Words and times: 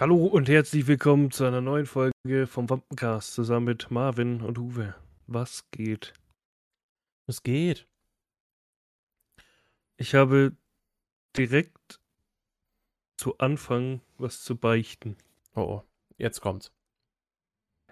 Hallo 0.00 0.26
und 0.26 0.48
herzlich 0.48 0.86
willkommen 0.86 1.32
zu 1.32 1.44
einer 1.44 1.60
neuen 1.60 1.84
Folge 1.84 2.46
vom 2.46 2.70
Wampencast 2.70 3.34
zusammen 3.34 3.66
mit 3.66 3.90
Marvin 3.90 4.42
und 4.42 4.56
Uwe. 4.56 4.94
Was 5.26 5.68
geht? 5.72 6.12
Es 7.26 7.42
geht. 7.42 7.88
Ich 9.96 10.14
habe 10.14 10.52
direkt 11.36 11.98
zu 13.16 13.38
Anfang 13.38 14.00
was 14.18 14.44
zu 14.44 14.54
beichten. 14.54 15.16
Oh, 15.56 15.62
oh. 15.62 15.84
jetzt 16.16 16.42
kommt's. 16.42 16.70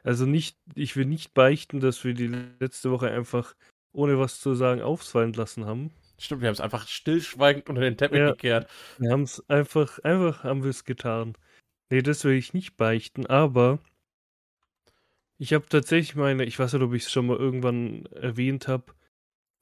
Also 0.04 0.26
nicht, 0.26 0.56
ich 0.76 0.94
will 0.94 1.06
nicht 1.06 1.34
beichten, 1.34 1.80
dass 1.80 2.04
wir 2.04 2.14
die 2.14 2.28
letzte 2.28 2.92
Woche 2.92 3.10
einfach 3.10 3.56
ohne 3.92 4.16
was 4.16 4.38
zu 4.38 4.54
sagen 4.54 4.80
aufsfallen 4.80 5.32
lassen 5.32 5.64
haben. 5.64 5.90
Stimmt, 6.18 6.42
wir 6.42 6.46
haben 6.46 6.54
es 6.54 6.60
einfach 6.60 6.86
stillschweigend 6.86 7.68
unter 7.68 7.80
den 7.80 7.96
Teppich 7.96 8.20
Ja. 8.20 8.30
gekehrt. 8.30 8.70
Wir 8.98 9.10
haben 9.10 9.22
es 9.22 9.42
einfach, 9.50 9.98
einfach 10.04 10.44
haben 10.44 10.62
wir 10.62 10.70
es 10.70 10.84
getan. 10.84 11.36
Nee, 11.90 12.02
das 12.02 12.24
will 12.24 12.34
ich 12.34 12.52
nicht 12.52 12.76
beichten, 12.76 13.26
aber 13.26 13.78
ich 15.38 15.52
habe 15.52 15.68
tatsächlich 15.68 16.16
meine, 16.16 16.44
ich 16.44 16.58
weiß 16.58 16.72
nicht, 16.72 16.82
ob 16.82 16.94
ich 16.94 17.04
es 17.04 17.12
schon 17.12 17.26
mal 17.26 17.36
irgendwann 17.36 18.06
erwähnt 18.06 18.68
habe, 18.68 18.94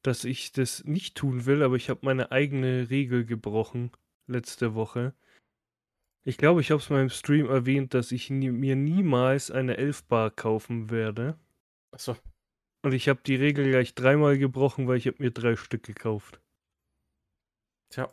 dass 0.02 0.24
ich 0.24 0.52
das 0.52 0.84
nicht 0.84 1.16
tun 1.16 1.46
will, 1.46 1.62
aber 1.62 1.76
ich 1.76 1.90
habe 1.90 2.00
meine 2.02 2.30
eigene 2.30 2.90
Regel 2.90 3.24
gebrochen 3.24 3.90
letzte 4.26 4.74
Woche. 4.74 5.14
Ich 6.26 6.38
glaube, 6.38 6.60
ich 6.60 6.70
habe 6.70 6.80
es 6.80 6.90
mal 6.90 7.02
im 7.02 7.10
Stream 7.10 7.48
erwähnt, 7.48 7.92
dass 7.92 8.12
ich 8.12 8.30
nie, 8.30 8.50
mir 8.50 8.76
niemals 8.76 9.50
eine 9.50 9.76
11 9.76 10.04
Bar 10.04 10.30
kaufen 10.30 10.90
werde. 10.90 11.38
Achso. 11.90 12.16
Und 12.82 12.92
ich 12.92 13.08
habe 13.08 13.20
die 13.24 13.36
Regel 13.36 13.70
gleich 13.70 13.94
dreimal 13.94 14.38
gebrochen, 14.38 14.88
weil 14.88 14.98
ich 14.98 15.06
habe 15.06 15.22
mir 15.22 15.30
drei 15.30 15.56
Stück 15.56 15.82
gekauft. 15.82 16.40
Tja. 17.90 18.12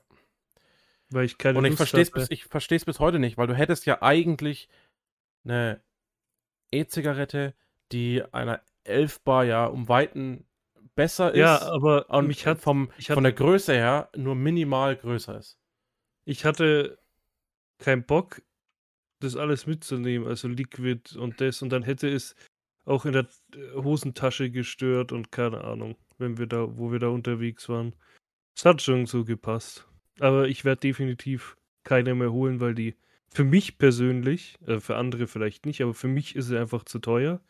Weil 1.11 1.25
ich 1.25 1.37
keine 1.37 1.57
Und 1.59 1.65
ich 1.65 1.75
verstehe 1.75 2.01
es 2.01 2.11
bis, 2.11 2.29
ich 2.31 2.47
bis 2.85 2.99
heute 2.99 3.19
nicht, 3.19 3.37
weil 3.37 3.47
du 3.47 3.53
hättest 3.53 3.85
ja 3.85 4.01
eigentlich 4.01 4.69
eine 5.43 5.81
E-Zigarette, 6.71 7.53
die 7.91 8.23
einer 8.31 8.61
11 8.83 9.21
Bar 9.21 9.43
ja 9.45 9.65
um 9.65 9.89
Weiten 9.89 10.45
besser 10.95 11.31
ist 11.31 11.37
Ja, 11.39 11.61
aber 11.61 12.09
und 12.09 12.27
mich 12.27 12.45
hat 12.47 12.59
vom, 12.59 12.91
ich 12.97 13.09
hatte- 13.09 13.15
von 13.15 13.23
der 13.23 13.33
Größe 13.33 13.73
her 13.73 14.09
nur 14.15 14.35
minimal 14.35 14.95
größer 14.95 15.37
ist. 15.37 15.57
ich 16.25 16.45
hatte 16.45 16.97
keinen 17.79 18.05
Bock, 18.05 18.41
das 19.19 19.35
alles 19.35 19.65
mitzunehmen, 19.67 20.27
also 20.27 20.47
Liquid 20.47 21.15
und 21.17 21.41
das, 21.41 21.61
und 21.61 21.69
dann 21.69 21.83
hätte 21.83 22.07
es 22.09 22.35
auch 22.85 23.05
in 23.05 23.13
der 23.13 23.27
äh, 23.55 23.73
Hosentasche 23.75 24.49
gestört 24.49 25.11
und 25.11 25.31
keine 25.31 25.63
Ahnung, 25.63 25.95
wenn 26.17 26.37
wir 26.37 26.47
da, 26.47 26.77
wo 26.77 26.91
wir 26.91 26.99
da 26.99 27.07
unterwegs 27.09 27.67
waren. 27.69 27.95
Es 28.55 28.65
hat 28.65 28.81
schon 28.81 29.05
so 29.05 29.23
gepasst. 29.25 29.87
Aber 30.19 30.47
ich 30.47 30.65
werde 30.65 30.81
definitiv 30.81 31.57
keine 31.83 32.13
mehr 32.15 32.31
holen, 32.31 32.59
weil 32.59 32.75
die 32.75 32.95
für 33.29 33.43
mich 33.43 33.77
persönlich, 33.77 34.57
äh, 34.67 34.79
für 34.79 34.97
andere 34.97 35.27
vielleicht 35.27 35.65
nicht, 35.65 35.81
aber 35.81 35.93
für 35.93 36.07
mich 36.07 36.35
ist 36.35 36.47
sie 36.47 36.59
einfach 36.59 36.83
zu 36.83 36.99
teuer. 36.99 37.41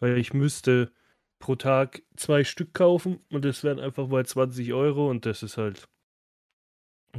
Weil 0.00 0.18
ich 0.18 0.32
müsste 0.32 0.92
pro 1.38 1.56
Tag 1.56 2.02
zwei 2.16 2.44
Stück 2.44 2.74
kaufen 2.74 3.20
und 3.30 3.44
das 3.44 3.64
wären 3.64 3.80
einfach 3.80 4.08
mal 4.08 4.24
20 4.26 4.72
Euro 4.72 5.08
und 5.10 5.26
das 5.26 5.42
ist 5.42 5.56
halt. 5.56 5.88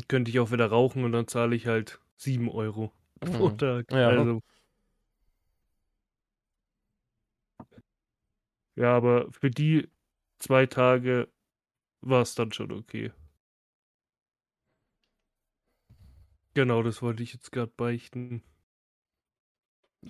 Könnte 0.08 0.30
ich 0.30 0.40
auch 0.40 0.52
wieder 0.52 0.68
rauchen 0.68 1.04
und 1.04 1.12
dann 1.12 1.28
zahle 1.28 1.56
ich 1.56 1.68
halt 1.68 2.00
7 2.16 2.50
Euro 2.50 2.94
pro 3.20 3.50
Mhm. 3.50 3.58
Tag. 3.58 3.92
Ja. 3.92 4.10
Also. 4.10 4.42
Ja, 8.76 8.96
aber 8.96 9.30
für 9.32 9.50
die 9.52 9.90
zwei 10.38 10.66
Tage 10.66 11.28
war 12.02 12.22
es 12.22 12.36
dann 12.36 12.54
schon 12.54 12.72
okay. 12.72 13.12
Genau, 16.54 16.84
das 16.84 17.02
wollte 17.02 17.24
ich 17.24 17.34
jetzt 17.34 17.52
gerade 17.52 17.72
beichten. 17.76 18.44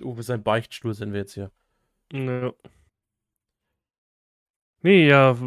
Uwe, 0.02 0.24
sein 0.24 0.44
Beichtstuhl 0.44 0.94
sind 0.94 1.14
wir 1.14 1.20
jetzt 1.22 1.34
hier. 1.34 1.52
Ja. 2.14 2.54
Nee, 4.82 5.08
ja, 5.08 5.38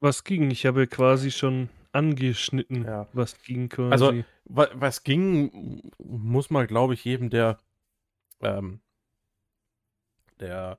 was 0.00 0.24
ging? 0.24 0.50
Ich 0.50 0.66
habe 0.66 0.86
quasi 0.86 1.30
schon 1.30 1.70
angeschnitten, 1.92 2.84
Ja. 2.84 3.08
was 3.12 3.40
ging 3.42 3.68
quasi. 3.68 3.92
Also, 3.92 4.24
wa- 4.44 4.68
was 4.74 5.02
ging, 5.04 5.90
muss 5.98 6.50
man, 6.50 6.66
glaube 6.66 6.94
ich, 6.94 7.04
jedem, 7.04 7.30
der, 7.30 7.58
ähm, 8.40 8.80
der 10.40 10.78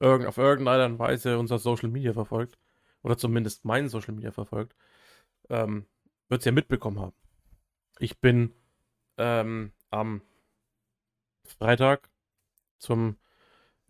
irgend, 0.00 0.26
auf 0.26 0.38
irgendeine 0.38 0.98
Weise 0.98 1.38
unser 1.38 1.58
Social 1.58 1.88
Media 1.90 2.12
verfolgt, 2.12 2.58
oder 3.02 3.18
zumindest 3.18 3.64
mein 3.64 3.88
Social 3.88 4.14
Media 4.14 4.30
verfolgt, 4.32 4.74
ähm, 5.50 5.86
wird 6.28 6.40
es 6.40 6.46
ja 6.46 6.52
mitbekommen 6.52 7.00
haben. 7.00 7.14
Ich 7.98 8.20
bin 8.20 8.52
ähm, 9.18 9.72
am 9.90 10.22
Freitag 11.44 12.10
zum 12.78 13.18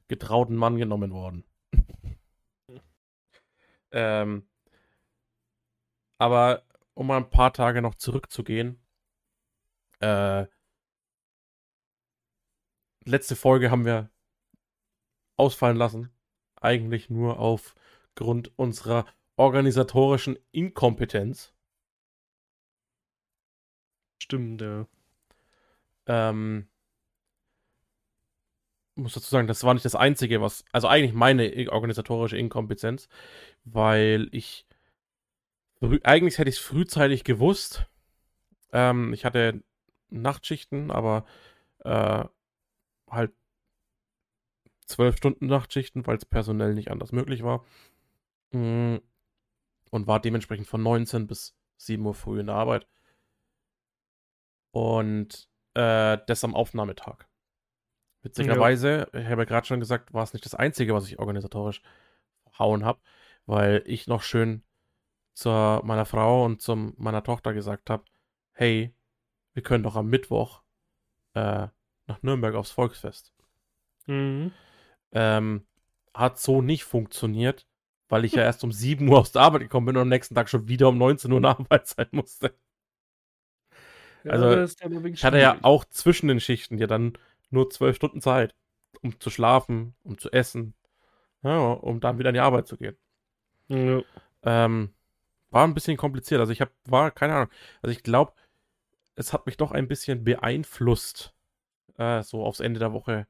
getrauten 0.09 0.57
Mann 0.57 0.77
genommen 0.77 1.13
worden. 1.13 1.45
ähm, 3.91 4.47
aber 6.19 6.65
um 6.95 7.07
mal 7.09 7.19
ein 7.19 7.31
paar 7.31 7.53
Tage 7.53 7.83
noch 7.83 7.95
zurückzugehen, 7.97 8.81
äh, 10.01 10.47
letzte 13.05 13.37
Folge 13.37 13.71
haben 13.71 13.85
wir 13.85 14.11
ausfallen 15.37 15.77
lassen. 15.77 16.11
Eigentlich 16.57 17.11
nur 17.11 17.39
aufgrund 17.39 18.57
unserer 18.59 19.07
organisatorischen 19.37 20.39
Inkompetenz. 20.53 21.53
Stimmt, 24.23 24.63
ja. 24.63 24.87
Ähm, 26.07 26.69
muss 28.97 29.15
dazu 29.15 29.29
sagen, 29.29 29.49
das 29.49 29.65
war 29.65 29.75
nicht 29.75 29.85
das 29.85 29.97
Einzige, 29.97 30.41
was, 30.41 30.65
also 30.73 30.89
eigentlich 30.89 31.15
meine 31.15 31.67
organisatorische 31.71 32.37
Inkompetenz, 32.37 33.09
weil 33.65 34.29
ich, 34.33 34.67
eigentlich 36.03 36.39
hätte 36.39 36.51
ich 36.51 36.57
es 36.57 36.63
frühzeitig 36.63 37.25
gewusst. 37.25 37.87
Ähm, 38.73 39.13
ich 39.13 39.25
hatte 39.25 39.63
Nachtschichten, 40.11 40.91
aber 40.91 41.25
äh, 41.85 42.25
halt 43.11 43.33
zwölf 44.87 45.17
Stunden 45.17 45.47
Nachtschichten, 45.47 46.07
weil 46.07 46.17
es 46.17 46.25
personell 46.25 46.75
nicht 46.75 46.91
anders 46.91 47.13
möglich 47.13 47.43
war. 47.43 47.65
Mm, 48.53 48.97
Und 49.91 50.07
war 50.07 50.21
dementsprechend 50.21 50.69
von 50.69 50.83
19 50.83 51.27
bis 51.27 51.57
7 51.79 52.05
Uhr 52.07 52.15
früh 52.15 52.41
in 52.41 52.47
der 52.47 52.57
Arbeit. 52.57 52.87
Und 54.73 55.49
äh, 55.75 56.19
das 56.27 56.45
am 56.45 56.55
Aufnahmetag. 56.55 57.27
Witzigerweise, 58.23 59.09
ich 59.13 59.27
habe 59.27 59.43
ja 59.43 59.45
gerade 59.45 59.67
schon 59.67 59.81
gesagt, 59.81 60.15
war 60.15 60.23
es 60.23 60.33
nicht 60.33 60.45
das 60.45 60.55
Einzige, 60.55 60.95
was 60.95 61.07
ich 61.07 61.19
organisatorisch 61.19 61.83
verhauen 62.51 62.85
habe, 62.85 63.01
weil 63.45 63.83
ich 63.85 64.07
noch 64.07 64.23
schön 64.23 64.63
zu 65.35 65.51
meiner 65.85 66.07
Frau 66.07 66.45
und 66.45 66.63
zu 66.63 66.75
meiner 66.97 67.23
Tochter 67.23 67.53
gesagt 67.53 67.91
habe, 67.91 68.05
hey, 68.53 68.95
wir 69.53 69.63
können 69.63 69.85
doch 69.85 69.97
am 69.97 70.09
Mittwoch 70.09 70.63
äh, 71.35 71.69
nach 72.07 72.23
Nürnberg 72.23 72.55
aufs 72.55 72.71
Volksfest. 72.71 73.35
Mhm. 74.07 74.53
Ähm, 75.13 75.67
hat 76.15 76.39
so 76.39 76.63
nicht 76.63 76.85
funktioniert, 76.85 77.67
weil 78.09 78.25
ich 78.25 78.33
ja 78.33 78.43
erst 78.43 78.65
um 78.65 78.73
7 78.73 79.09
Uhr 79.09 79.19
aus 79.19 79.33
der 79.33 79.43
Arbeit 79.43 79.63
gekommen 79.63 79.87
bin 79.87 79.97
und 79.97 80.03
am 80.03 80.09
nächsten 80.09 80.35
Tag 80.35 80.49
schon 80.49 80.69
wieder 80.69 80.89
um 80.89 80.99
19 80.99 81.33
Uhr 81.33 81.41
nach 81.41 81.59
Arbeit 81.59 81.89
sein 81.89 82.09
musste. 82.13 82.55
Ja, 84.25 84.33
Also, 84.33 85.07
Ich 85.07 85.25
hatte 85.25 85.39
ja 85.39 85.59
auch 85.63 85.85
zwischen 85.85 86.29
den 86.29 86.41
Schichten 86.41 86.79
ja 86.79 86.87
dann 86.87 87.19
nur 87.51 87.71
zwölf 87.71 87.97
Stunden 87.97 88.21
Zeit, 88.21 88.55
um 89.03 89.21
zu 89.21 89.31
schlafen, 89.31 89.95
um 90.03 90.19
zu 90.19 90.31
essen, 90.33 90.75
ja, 91.43 91.59
um 91.59 92.01
dann 92.01 92.19
wieder 92.19 92.31
in 92.31 92.35
die 92.35 92.41
Arbeit 92.41 92.67
zu 92.67 92.77
gehen. 92.77 92.97
Ja. 93.69 94.03
Ähm, 94.43 94.95
war 95.51 95.67
ein 95.67 95.75
bisschen 95.75 95.97
kompliziert. 95.97 96.41
Also 96.41 96.53
ich 96.53 96.61
habe, 96.61 96.73
war, 96.87 97.11
keine 97.11 97.35
Ahnung. 97.35 97.51
Also 97.83 97.93
ich 97.93 98.03
glaube, 98.03 98.33
es 99.15 99.33
hat 99.33 99.47
mich 99.47 99.57
doch 99.57 99.73
ein 99.73 99.89
bisschen 99.89 100.25
beeinflusst, 100.25 101.35
äh, 101.97 102.23
so 102.23 102.45
aufs 102.45 102.61
Ende 102.61 102.81
der 102.81 102.93
Woche 102.93 103.27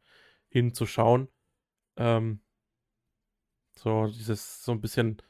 hinzuschauen. 0.49 1.29
Ähm, 1.97 2.41
so 3.77 4.07
dieses, 4.07 4.65
so 4.65 4.73
ein 4.73 4.81
bisschen 4.81 5.21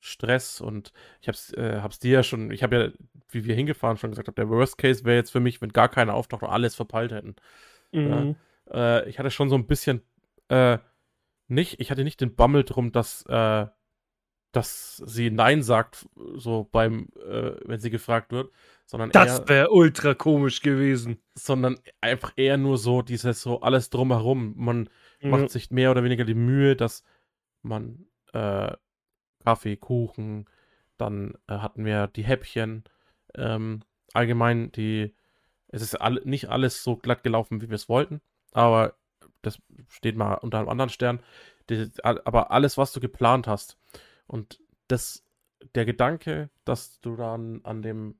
Stress 0.00 0.60
und 0.60 0.92
ich 1.20 1.28
hab's, 1.28 1.52
äh, 1.52 1.80
hab's 1.82 1.98
dir 1.98 2.12
ja 2.12 2.22
schon, 2.22 2.50
ich 2.50 2.62
habe 2.62 2.76
ja, 2.76 2.88
wie 3.28 3.44
wir 3.44 3.54
hingefahren 3.54 3.96
schon 3.98 4.10
gesagt 4.10 4.28
haben, 4.28 4.34
der 4.34 4.48
Worst 4.48 4.78
Case 4.78 5.04
wäre 5.04 5.16
jetzt 5.16 5.30
für 5.30 5.40
mich, 5.40 5.60
wenn 5.60 5.72
gar 5.72 5.88
keiner 5.88 6.14
auftaucht 6.14 6.42
und 6.42 6.48
alles 6.50 6.74
verpeilt 6.74 7.12
hätten. 7.12 7.36
Mhm. 7.92 8.36
Äh, 8.70 9.08
ich 9.08 9.18
hatte 9.18 9.30
schon 9.30 9.50
so 9.50 9.56
ein 9.56 9.66
bisschen, 9.66 10.02
äh, 10.48 10.78
nicht, 11.48 11.80
ich 11.80 11.90
hatte 11.90 12.04
nicht 12.04 12.20
den 12.20 12.34
Bammel 12.34 12.64
drum, 12.64 12.92
dass, 12.92 13.24
äh, 13.26 13.66
dass 14.52 14.96
sie 14.96 15.30
Nein 15.30 15.62
sagt, 15.62 16.08
so 16.34 16.68
beim, 16.70 17.08
äh, 17.16 17.52
wenn 17.64 17.78
sie 17.80 17.90
gefragt 17.90 18.32
wird, 18.32 18.52
sondern 18.86 19.10
Das 19.10 19.46
wäre 19.48 19.70
ultra 19.70 20.14
komisch 20.14 20.60
gewesen. 20.62 21.22
sondern 21.34 21.78
einfach 22.00 22.32
eher 22.36 22.56
nur 22.56 22.78
so 22.78 23.02
dieses 23.02 23.42
so 23.42 23.60
alles 23.60 23.90
drumherum. 23.90 24.54
Man 24.56 24.88
Ja. 25.20 25.28
macht 25.28 25.50
sich 25.50 25.70
mehr 25.70 25.90
oder 25.90 26.02
weniger 26.04 26.24
die 26.24 26.34
Mühe, 26.34 26.74
dass 26.74 27.04
man 27.62 28.06
äh, 28.32 28.72
Kaffee, 29.44 29.76
Kuchen, 29.76 30.46
dann 30.98 31.34
äh, 31.48 31.54
hatten 31.58 31.84
wir 31.84 32.06
die 32.08 32.24
Häppchen, 32.24 32.84
ähm, 33.34 33.82
allgemein 34.12 34.72
die 34.72 35.14
Es 35.68 35.82
ist 35.82 35.94
all, 35.94 36.20
nicht 36.24 36.48
alles 36.48 36.82
so 36.82 36.96
glatt 36.96 37.22
gelaufen, 37.22 37.60
wie 37.62 37.68
wir 37.68 37.76
es 37.76 37.88
wollten, 37.88 38.20
aber 38.52 38.94
das 39.42 39.58
steht 39.88 40.16
mal 40.16 40.34
unter 40.34 40.58
einem 40.58 40.68
anderen 40.68 40.90
Stern. 40.90 41.20
Das, 41.66 42.00
aber 42.00 42.50
alles, 42.50 42.76
was 42.78 42.92
du 42.92 43.00
geplant 43.00 43.46
hast 43.46 43.78
und 44.26 44.60
das, 44.88 45.24
der 45.74 45.84
Gedanke, 45.84 46.50
dass 46.64 47.00
du 47.00 47.16
dann 47.16 47.60
an 47.64 47.82
dem 47.82 48.18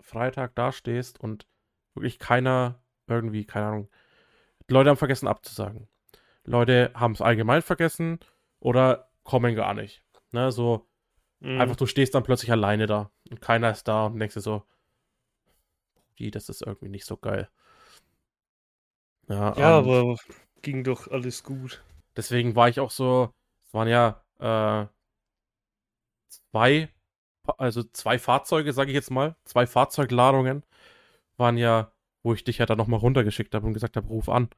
Freitag 0.00 0.54
dastehst 0.54 1.18
und 1.20 1.46
wirklich 1.94 2.18
keiner 2.18 2.82
irgendwie, 3.06 3.44
keine 3.44 3.66
Ahnung, 3.66 3.88
Leute 4.68 4.90
haben 4.90 4.96
vergessen 4.96 5.28
abzusagen. 5.28 5.88
Leute 6.44 6.92
haben 6.94 7.12
es 7.12 7.20
allgemein 7.20 7.62
vergessen 7.62 8.20
oder 8.60 9.10
kommen 9.24 9.54
gar 9.54 9.74
nicht. 9.74 10.02
Ne, 10.32 10.50
so 10.50 10.86
mhm. 11.40 11.60
einfach 11.60 11.76
du 11.76 11.86
stehst 11.86 12.14
dann 12.14 12.22
plötzlich 12.22 12.50
alleine 12.50 12.86
da 12.86 13.10
und 13.30 13.40
keiner 13.40 13.70
ist 13.70 13.86
da 13.86 14.06
und 14.06 14.18
denkst 14.18 14.34
dir 14.34 14.40
so, 14.40 14.64
die, 16.18 16.30
das 16.30 16.48
ist 16.48 16.62
irgendwie 16.62 16.88
nicht 16.88 17.04
so 17.04 17.16
geil. 17.16 17.48
Ja, 19.28 19.56
ja 19.56 19.78
aber 19.78 20.16
ging 20.62 20.84
doch 20.84 21.08
alles 21.08 21.42
gut. 21.42 21.82
Deswegen 22.16 22.56
war 22.56 22.68
ich 22.68 22.80
auch 22.80 22.90
so, 22.90 23.32
es 23.64 23.74
waren 23.74 23.88
ja 23.88 24.22
äh, 24.38 24.86
zwei, 26.50 26.88
also 27.58 27.82
zwei 27.82 28.18
Fahrzeuge, 28.18 28.72
sage 28.72 28.90
ich 28.90 28.94
jetzt 28.94 29.10
mal, 29.10 29.36
zwei 29.44 29.66
Fahrzeugladungen 29.66 30.64
waren 31.36 31.56
ja, 31.56 31.92
wo 32.22 32.34
ich 32.34 32.44
dich 32.44 32.58
ja 32.58 32.66
dann 32.66 32.78
nochmal 32.78 33.00
runtergeschickt 33.00 33.54
habe 33.54 33.66
und 33.66 33.74
gesagt 33.74 33.96
habe, 33.96 34.08
ruf 34.08 34.28
an. 34.28 34.48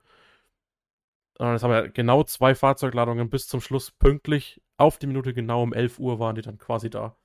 Und 1.39 1.47
das 1.47 1.63
haben 1.63 1.73
ja 1.73 1.87
genau 1.87 2.23
zwei 2.25 2.55
Fahrzeugladungen 2.55 3.31
bis 3.31 3.49
zum 3.49 3.61
Schluss 3.61 3.91
pünktlich 3.91 4.61
auf 4.77 4.99
die 4.99 5.07
Minute 5.07 5.35
genau 5.35 5.63
um 5.63 5.73
11 5.73 5.99
Uhr 5.99 6.19
waren 6.19 6.35
die 6.37 6.43
dann 6.43 6.59
quasi 6.59 6.91
da. 6.91 7.17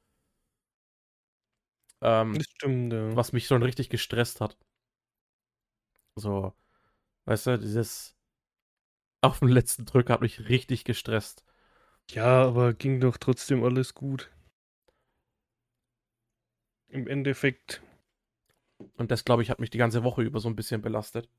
Ähm, 2.02 2.34
das 2.36 2.46
stimmt, 2.46 2.94
ja. 2.94 3.16
Was 3.16 3.34
mich 3.34 3.48
schon 3.48 3.64
richtig 3.64 3.90
gestresst 3.90 4.42
hat. 4.42 4.58
So, 6.16 6.54
weißt 7.26 7.48
du, 7.48 7.60
dieses 7.60 8.16
auf 9.22 9.40
den 9.40 9.50
letzten 9.50 9.86
Drücker 9.86 10.14
hat 10.14 10.22
mich 10.22 10.48
richtig 10.50 10.86
gestresst. 10.86 11.44
Ja, 12.12 12.44
aber 12.44 12.74
ging 12.74 13.00
doch 13.00 13.18
trotzdem 13.18 13.64
alles 13.64 13.94
gut. 13.94 14.32
Im 16.88 17.08
Endeffekt. 17.08 17.82
Und 18.98 19.12
das, 19.12 19.26
glaube 19.26 19.44
ich, 19.44 19.50
hat 19.50 19.60
mich 19.60 19.70
die 19.70 19.78
ganze 19.78 20.04
Woche 20.04 20.22
über 20.24 20.40
so 20.40 20.50
ein 20.50 20.56
bisschen 20.56 20.82
belastet. 20.82 21.30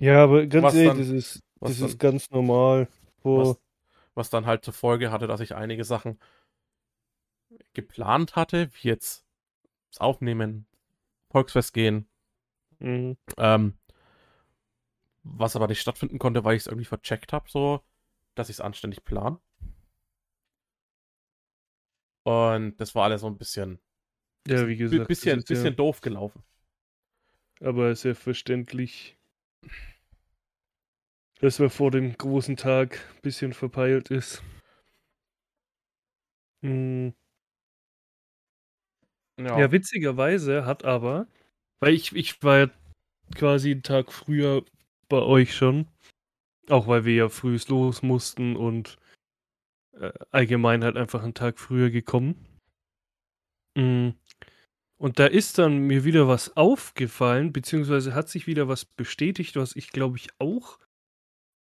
Ja, 0.00 0.22
aber 0.22 0.46
ganz 0.46 0.64
was 0.64 0.74
ehrlich, 0.74 0.88
dann, 0.90 0.98
das, 0.98 1.08
ist, 1.08 1.40
das 1.60 1.80
ist 1.80 1.98
ganz 1.98 2.30
normal. 2.30 2.88
Was, 3.22 3.58
was, 4.18 4.30
dann 4.30 4.46
halt 4.46 4.64
zur 4.64 4.74
Folge 4.74 5.10
hatte, 5.10 5.26
dass 5.26 5.40
ich 5.40 5.54
einige 5.54 5.84
Sachen 5.84 6.18
geplant 7.72 8.36
hatte, 8.36 8.70
wie 8.74 8.88
jetzt 8.88 9.24
das 9.90 10.00
Aufnehmen, 10.00 10.66
Volksfest 11.30 11.72
gehen. 11.72 12.08
Mhm. 12.78 13.16
Ähm, 13.38 13.78
was 15.22 15.56
aber 15.56 15.66
nicht 15.66 15.80
stattfinden 15.80 16.18
konnte, 16.18 16.44
weil 16.44 16.56
ich 16.56 16.62
es 16.62 16.66
irgendwie 16.66 16.84
vercheckt 16.84 17.32
habe, 17.32 17.48
so, 17.50 17.80
dass 18.34 18.48
ich 18.48 18.56
es 18.56 18.60
anständig 18.60 19.04
plan. 19.04 19.38
Und 22.22 22.76
das 22.78 22.94
war 22.94 23.04
alles 23.04 23.22
so 23.22 23.26
ein 23.26 23.38
bisschen. 23.38 23.78
Ja, 24.46 24.66
wie 24.66 24.76
gesagt. 24.76 25.08
Bisschen, 25.08 25.42
bisschen 25.42 25.64
ja, 25.64 25.70
doof 25.70 26.00
gelaufen. 26.00 26.42
Aber 27.60 27.94
sehr 27.96 28.14
verständlich, 28.14 29.17
dass 31.40 31.58
man 31.58 31.70
vor 31.70 31.90
dem 31.90 32.16
großen 32.16 32.56
Tag 32.56 32.98
ein 33.16 33.22
bisschen 33.22 33.52
verpeilt 33.52 34.10
ist. 34.10 34.42
Hm. 36.62 37.14
Ja. 39.38 39.58
ja, 39.58 39.72
witzigerweise 39.72 40.66
hat 40.66 40.84
aber, 40.84 41.28
weil 41.78 41.94
ich, 41.94 42.14
ich 42.14 42.42
war 42.42 42.58
ja 42.58 42.70
quasi 43.36 43.70
einen 43.70 43.84
Tag 43.84 44.12
früher 44.12 44.64
bei 45.08 45.20
euch 45.20 45.54
schon, 45.54 45.86
auch 46.68 46.88
weil 46.88 47.04
wir 47.04 47.14
ja 47.14 47.28
früh 47.28 47.56
los 47.68 48.02
mussten 48.02 48.56
und 48.56 48.98
äh, 49.92 50.12
allgemein 50.32 50.82
halt 50.82 50.96
einfach 50.96 51.22
einen 51.22 51.34
Tag 51.34 51.60
früher 51.60 51.90
gekommen. 51.90 52.46
Mm. 53.76 54.10
Und 54.96 55.20
da 55.20 55.26
ist 55.26 55.58
dann 55.58 55.78
mir 55.78 56.02
wieder 56.02 56.26
was 56.26 56.56
aufgefallen, 56.56 57.52
beziehungsweise 57.52 58.16
hat 58.16 58.28
sich 58.28 58.48
wieder 58.48 58.66
was 58.66 58.84
bestätigt, 58.84 59.54
was 59.54 59.76
ich 59.76 59.90
glaube 59.90 60.16
ich 60.16 60.30
auch 60.40 60.80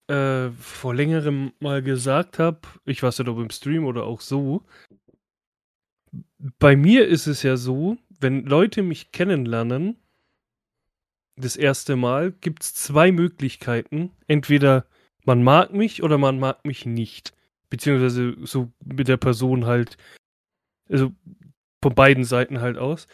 äh, 0.07 0.50
vor 0.52 0.94
längerem 0.94 1.52
mal 1.60 1.81
gesagt 1.81 2.40
habe. 2.40 2.60
Ich 2.86 3.02
weiß 3.02 3.19
nicht, 3.19 3.28
ob 3.28 3.40
im 3.40 3.50
Stream 3.50 3.86
oder 3.86 4.04
auch 4.04 4.22
so 4.22 4.66
bei 6.60 6.75
mir 6.75 7.07
ist 7.07 7.28
es 7.28 7.44
ja 7.44 7.57
so, 7.57 7.98
wenn 8.19 8.46
Leute 8.46 8.84
mich 8.84 9.12
kennenlernen, 9.12 9.98
das 11.38 11.57
erste 11.57 11.96
Mal, 11.96 12.31
gibt 12.31 12.63
es 12.63 12.74
zwei 12.74 13.12
Möglichkeiten. 13.12 14.12
Entweder 14.28 14.86
man 15.25 15.44
mag 15.44 15.74
mich 15.74 16.02
oder 16.02 16.18
man 16.18 16.40
mag 16.40 16.63
mich 16.66 16.86
nicht. 16.86 17.34
Beziehungsweise 17.69 18.36
so 18.44 18.72
mit 18.86 19.08
der 19.08 19.18
Person 19.18 19.66
halt, 19.66 19.98
also 20.90 21.12
von 21.81 21.94
beiden 21.94 22.24
Seiten 22.24 22.62
halt 22.62 22.78
aus. 22.78 23.08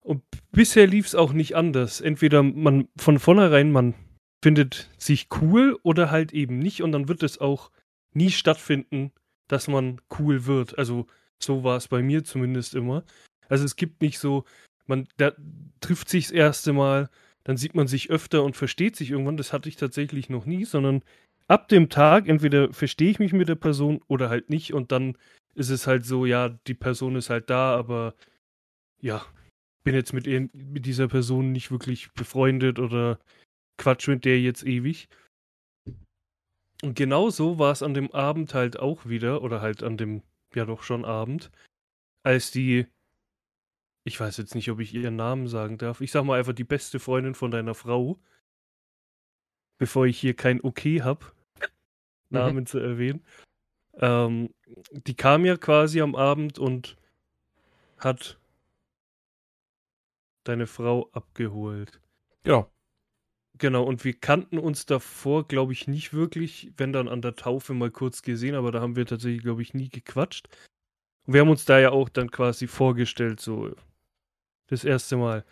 Und 0.00 0.22
bisher 0.52 0.86
lief 0.86 1.06
es 1.06 1.14
auch 1.14 1.32
nicht 1.32 1.56
anders. 1.56 2.02
Entweder 2.02 2.42
man 2.42 2.88
von 2.96 3.18
vornherein, 3.18 3.72
man 3.72 3.94
findet 4.44 4.90
sich 4.98 5.28
cool 5.40 5.78
oder 5.84 6.10
halt 6.10 6.34
eben 6.34 6.58
nicht. 6.58 6.82
Und 6.82 6.92
dann 6.92 7.08
wird 7.08 7.22
es 7.22 7.40
auch 7.40 7.70
nie 8.12 8.30
stattfinden, 8.30 9.10
dass 9.48 9.68
man 9.68 10.02
cool 10.18 10.44
wird. 10.44 10.76
Also 10.76 11.06
so 11.42 11.64
war 11.64 11.78
es 11.78 11.88
bei 11.88 12.02
mir 12.02 12.24
zumindest 12.24 12.74
immer. 12.74 13.04
Also 13.48 13.64
es 13.64 13.74
gibt 13.74 14.02
nicht 14.02 14.18
so, 14.18 14.44
man 14.84 15.08
da 15.16 15.32
trifft 15.80 16.10
sich 16.10 16.26
das 16.26 16.32
erste 16.32 16.74
Mal, 16.74 17.08
dann 17.44 17.56
sieht 17.56 17.74
man 17.74 17.86
sich 17.86 18.10
öfter 18.10 18.44
und 18.44 18.54
versteht 18.54 18.96
sich 18.96 19.12
irgendwann. 19.12 19.38
Das 19.38 19.54
hatte 19.54 19.70
ich 19.70 19.76
tatsächlich 19.76 20.28
noch 20.28 20.44
nie, 20.44 20.66
sondern 20.66 21.02
ab 21.48 21.68
dem 21.68 21.88
Tag 21.88 22.28
entweder 22.28 22.70
verstehe 22.70 23.10
ich 23.10 23.18
mich 23.18 23.32
mit 23.32 23.48
der 23.48 23.54
Person 23.54 24.02
oder 24.08 24.28
halt 24.28 24.50
nicht 24.50 24.74
und 24.74 24.92
dann 24.92 25.16
ist 25.54 25.70
es 25.70 25.86
halt 25.86 26.04
so, 26.04 26.26
ja, 26.26 26.50
die 26.66 26.74
Person 26.74 27.16
ist 27.16 27.30
halt 27.30 27.48
da, 27.48 27.74
aber 27.74 28.14
ja, 29.00 29.24
bin 29.84 29.94
jetzt 29.94 30.12
mit, 30.12 30.26
mit 30.26 30.84
dieser 30.84 31.08
Person 31.08 31.50
nicht 31.50 31.70
wirklich 31.70 32.12
befreundet 32.12 32.78
oder 32.78 33.18
quatsch 33.76 34.08
mit 34.08 34.24
der 34.24 34.40
jetzt 34.40 34.64
ewig. 34.64 35.08
Und 36.82 36.96
genauso 36.96 37.58
war 37.58 37.72
es 37.72 37.82
an 37.82 37.94
dem 37.94 38.10
Abend 38.12 38.54
halt 38.54 38.78
auch 38.78 39.06
wieder, 39.06 39.42
oder 39.42 39.60
halt 39.60 39.82
an 39.82 39.96
dem 39.96 40.22
ja 40.54 40.64
doch 40.64 40.82
schon 40.82 41.04
Abend, 41.04 41.50
als 42.22 42.50
die, 42.50 42.86
ich 44.04 44.18
weiß 44.20 44.36
jetzt 44.36 44.54
nicht, 44.54 44.70
ob 44.70 44.80
ich 44.80 44.94
ihren 44.94 45.16
Namen 45.16 45.48
sagen 45.48 45.78
darf, 45.78 46.00
ich 46.00 46.10
sag 46.10 46.24
mal 46.24 46.38
einfach 46.38 46.52
die 46.52 46.64
beste 46.64 47.00
Freundin 47.00 47.34
von 47.34 47.50
deiner 47.50 47.74
Frau, 47.74 48.18
bevor 49.78 50.06
ich 50.06 50.18
hier 50.18 50.34
kein 50.34 50.62
Okay 50.62 51.02
habe, 51.02 51.24
mhm. 51.58 51.66
Namen 52.30 52.56
mhm. 52.58 52.66
zu 52.66 52.78
erwähnen. 52.78 53.24
Ähm, 53.94 54.52
die 54.90 55.14
kam 55.14 55.44
ja 55.44 55.56
quasi 55.56 56.00
am 56.00 56.14
Abend 56.14 56.58
und 56.58 56.96
hat 57.98 58.38
deine 60.44 60.66
Frau 60.66 61.08
abgeholt. 61.12 62.00
Ja. 62.44 62.68
Genau, 63.58 63.84
und 63.84 64.04
wir 64.04 64.14
kannten 64.14 64.58
uns 64.58 64.84
davor, 64.84 65.46
glaube 65.46 65.72
ich, 65.72 65.86
nicht 65.86 66.12
wirklich, 66.12 66.72
wenn 66.76 66.92
dann 66.92 67.08
an 67.08 67.22
der 67.22 67.36
Taufe 67.36 67.72
mal 67.72 67.90
kurz 67.90 68.22
gesehen, 68.22 68.56
aber 68.56 68.72
da 68.72 68.80
haben 68.80 68.96
wir 68.96 69.06
tatsächlich, 69.06 69.42
glaube 69.42 69.62
ich, 69.62 69.74
nie 69.74 69.88
gequatscht. 69.88 70.48
Und 71.26 71.34
wir 71.34 71.40
haben 71.40 71.50
uns 71.50 71.64
da 71.64 71.78
ja 71.78 71.90
auch 71.90 72.08
dann 72.08 72.30
quasi 72.30 72.66
vorgestellt, 72.66 73.40
so 73.40 73.74
das 74.66 74.84
erste 74.84 75.16
Mal. 75.16 75.44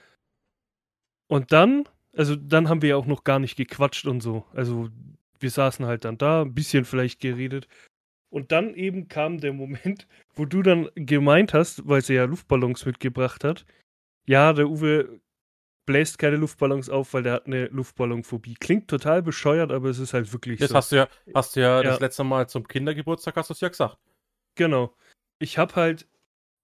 Und 1.29 1.53
dann, 1.53 1.89
also 2.17 2.35
dann 2.35 2.69
haben 2.69 2.83
wir 2.83 2.91
ja 2.91 2.97
auch 2.97 3.07
noch 3.07 3.25
gar 3.25 3.39
nicht 3.39 3.57
gequatscht 3.57 4.07
und 4.07 4.21
so. 4.21 4.45
Also 4.53 4.91
wir 5.39 5.51
saßen 5.51 5.87
halt 5.87 6.05
dann 6.05 6.19
da, 6.19 6.43
ein 6.43 6.55
bisschen 6.55 6.85
vielleicht 6.85 7.21
geredet. 7.21 7.69
Und 8.31 8.51
dann 8.51 8.75
eben 8.75 9.09
kam 9.09 9.39
der 9.39 9.53
Moment, 9.53 10.09
wo 10.35 10.45
du 10.45 10.63
dann 10.63 10.89
gemeint 10.97 11.55
hast, 11.55 11.87
weil 11.87 12.03
sie 12.03 12.15
ja 12.15 12.25
Luftballons 12.25 12.85
mitgebracht 12.85 13.45
hat. 13.45 13.65
Ja, 14.27 14.53
der 14.53 14.69
Uwe 14.69 15.21
bläst 15.87 16.19
keine 16.19 16.37
Luftballons 16.37 16.89
auf, 16.89 17.15
weil 17.15 17.23
der 17.23 17.35
hat 17.35 17.47
eine 17.47 17.67
Luftballonphobie. 17.67 18.55
Klingt 18.55 18.89
total 18.89 19.23
bescheuert, 19.23 19.73
aber 19.73 19.89
es 19.89 19.99
ist 19.99 20.15
halt 20.15 20.33
wirklich 20.33 20.61
das 20.61 20.71
so. 20.71 20.77
Hast 20.77 20.93
du 20.93 20.97
ja, 20.97 21.09
hast 21.35 21.57
du 21.57 21.61
ja, 21.61 21.83
ja, 21.83 21.83
das 21.83 22.01
letzte 22.01 22.25
Mal 22.25 22.49
zum 22.49 22.67
Kindergeburtstag 22.69 23.37
hast 23.37 23.51
du 23.51 23.55
es 23.55 23.61
ja 23.61 23.69
gesagt. 23.69 23.99
Genau. 24.55 24.95
Ich 25.39 25.59
habe 25.59 25.75
halt, 25.75 26.07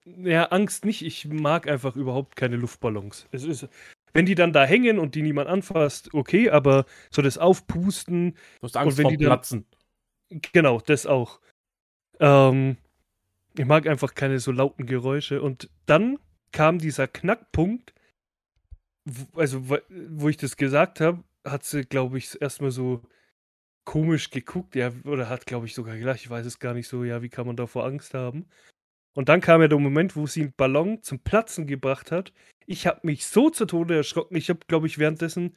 ja, 0.04 0.44
Angst 0.46 0.84
nicht. 0.84 1.02
Ich 1.02 1.26
mag 1.26 1.68
einfach 1.68 1.96
überhaupt 1.96 2.36
keine 2.36 2.56
Luftballons. 2.56 3.26
Es 3.32 3.44
ist, 3.44 3.68
wenn 4.12 4.26
die 4.26 4.34
dann 4.34 4.52
da 4.52 4.64
hängen 4.64 4.98
und 4.98 5.14
die 5.14 5.22
niemand 5.22 5.48
anfasst, 5.48 6.14
okay, 6.14 6.50
aber 6.50 6.86
so 7.10 7.22
das 7.22 7.38
Aufpusten. 7.38 8.32
Du 8.60 8.62
hast 8.62 8.76
Angst 8.76 9.00
vor 9.00 9.12
Platzen. 9.12 9.66
Genau, 10.52 10.80
das 10.80 11.06
auch. 11.06 11.40
Ähm, 12.20 12.76
ich 13.56 13.64
mag 13.64 13.86
einfach 13.86 14.14
keine 14.14 14.38
so 14.38 14.52
lauten 14.52 14.86
Geräusche. 14.86 15.42
Und 15.42 15.70
dann 15.86 16.18
kam 16.52 16.78
dieser 16.78 17.08
Knackpunkt, 17.08 17.92
also 19.34 19.68
wo 19.68 20.28
ich 20.28 20.36
das 20.36 20.56
gesagt 20.56 21.00
habe, 21.00 21.24
hat 21.44 21.64
sie, 21.64 21.84
glaube 21.84 22.18
ich, 22.18 22.40
erstmal 22.40 22.70
so 22.70 23.02
komisch 23.84 24.30
geguckt, 24.30 24.74
ja, 24.74 24.92
oder 25.04 25.28
hat, 25.28 25.46
glaube 25.46 25.66
ich, 25.66 25.74
sogar 25.74 25.96
gleich, 25.96 26.24
ich 26.24 26.30
weiß 26.30 26.44
es 26.44 26.58
gar 26.58 26.74
nicht 26.74 26.88
so, 26.88 27.04
ja, 27.04 27.22
wie 27.22 27.30
kann 27.30 27.46
man 27.46 27.56
davor 27.56 27.86
Angst 27.86 28.14
haben? 28.14 28.46
Und 29.14 29.28
dann 29.28 29.40
kam 29.40 29.62
ja 29.62 29.68
der 29.68 29.78
Moment, 29.78 30.14
wo 30.14 30.26
sie 30.26 30.42
einen 30.42 30.52
Ballon 30.56 31.02
zum 31.02 31.20
Platzen 31.20 31.66
gebracht 31.66 32.12
hat, 32.12 32.32
Ich 32.70 32.86
habe 32.86 33.00
mich 33.02 33.26
so 33.26 33.48
zu 33.48 33.64
Tode 33.64 33.96
erschrocken. 33.96 34.36
Ich 34.36 34.50
habe, 34.50 34.60
glaube 34.68 34.86
ich, 34.86 34.98
währenddessen 34.98 35.56